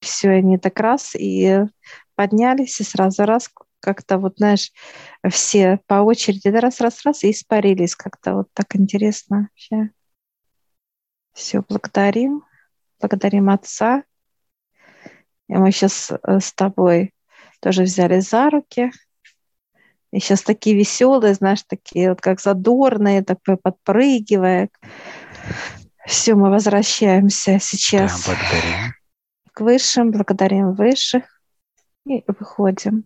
Все, 0.00 0.30
они 0.30 0.58
так 0.58 0.80
раз 0.80 1.14
и 1.14 1.60
поднялись, 2.14 2.80
и 2.80 2.84
сразу 2.84 3.24
раз 3.24 3.50
как-то 3.80 4.18
вот, 4.18 4.38
знаешь, 4.38 4.72
все 5.28 5.80
по 5.86 5.94
очереди 5.94 6.48
раз-раз-раз 6.48 7.24
и 7.24 7.32
испарились 7.32 7.94
как-то 7.94 8.34
вот 8.34 8.48
так 8.54 8.74
интересно 8.76 9.48
вообще. 9.50 9.90
Все, 11.32 11.62
благодарим. 11.68 12.44
Благодарим 13.00 13.50
Отца. 13.50 14.04
И 15.48 15.54
мы 15.54 15.72
сейчас 15.72 16.10
э, 16.10 16.40
с 16.40 16.52
тобой 16.52 17.12
тоже 17.60 17.82
взяли 17.82 18.20
за 18.20 18.50
руки. 18.50 18.92
И 20.12 20.20
сейчас 20.20 20.42
такие 20.42 20.76
веселые, 20.76 21.34
знаешь, 21.34 21.62
такие 21.62 22.10
вот 22.10 22.20
как 22.20 22.40
задорные, 22.40 23.22
такое 23.22 23.56
подпрыгивая. 23.56 24.68
Все, 26.06 26.34
мы 26.34 26.50
возвращаемся 26.50 27.58
сейчас 27.60 28.26
да, 28.26 28.34
благодарим. 28.34 28.94
к 29.52 29.60
высшим, 29.60 30.10
благодарим 30.10 30.72
высших 30.72 31.24
и 32.06 32.22
выходим. 32.26 33.04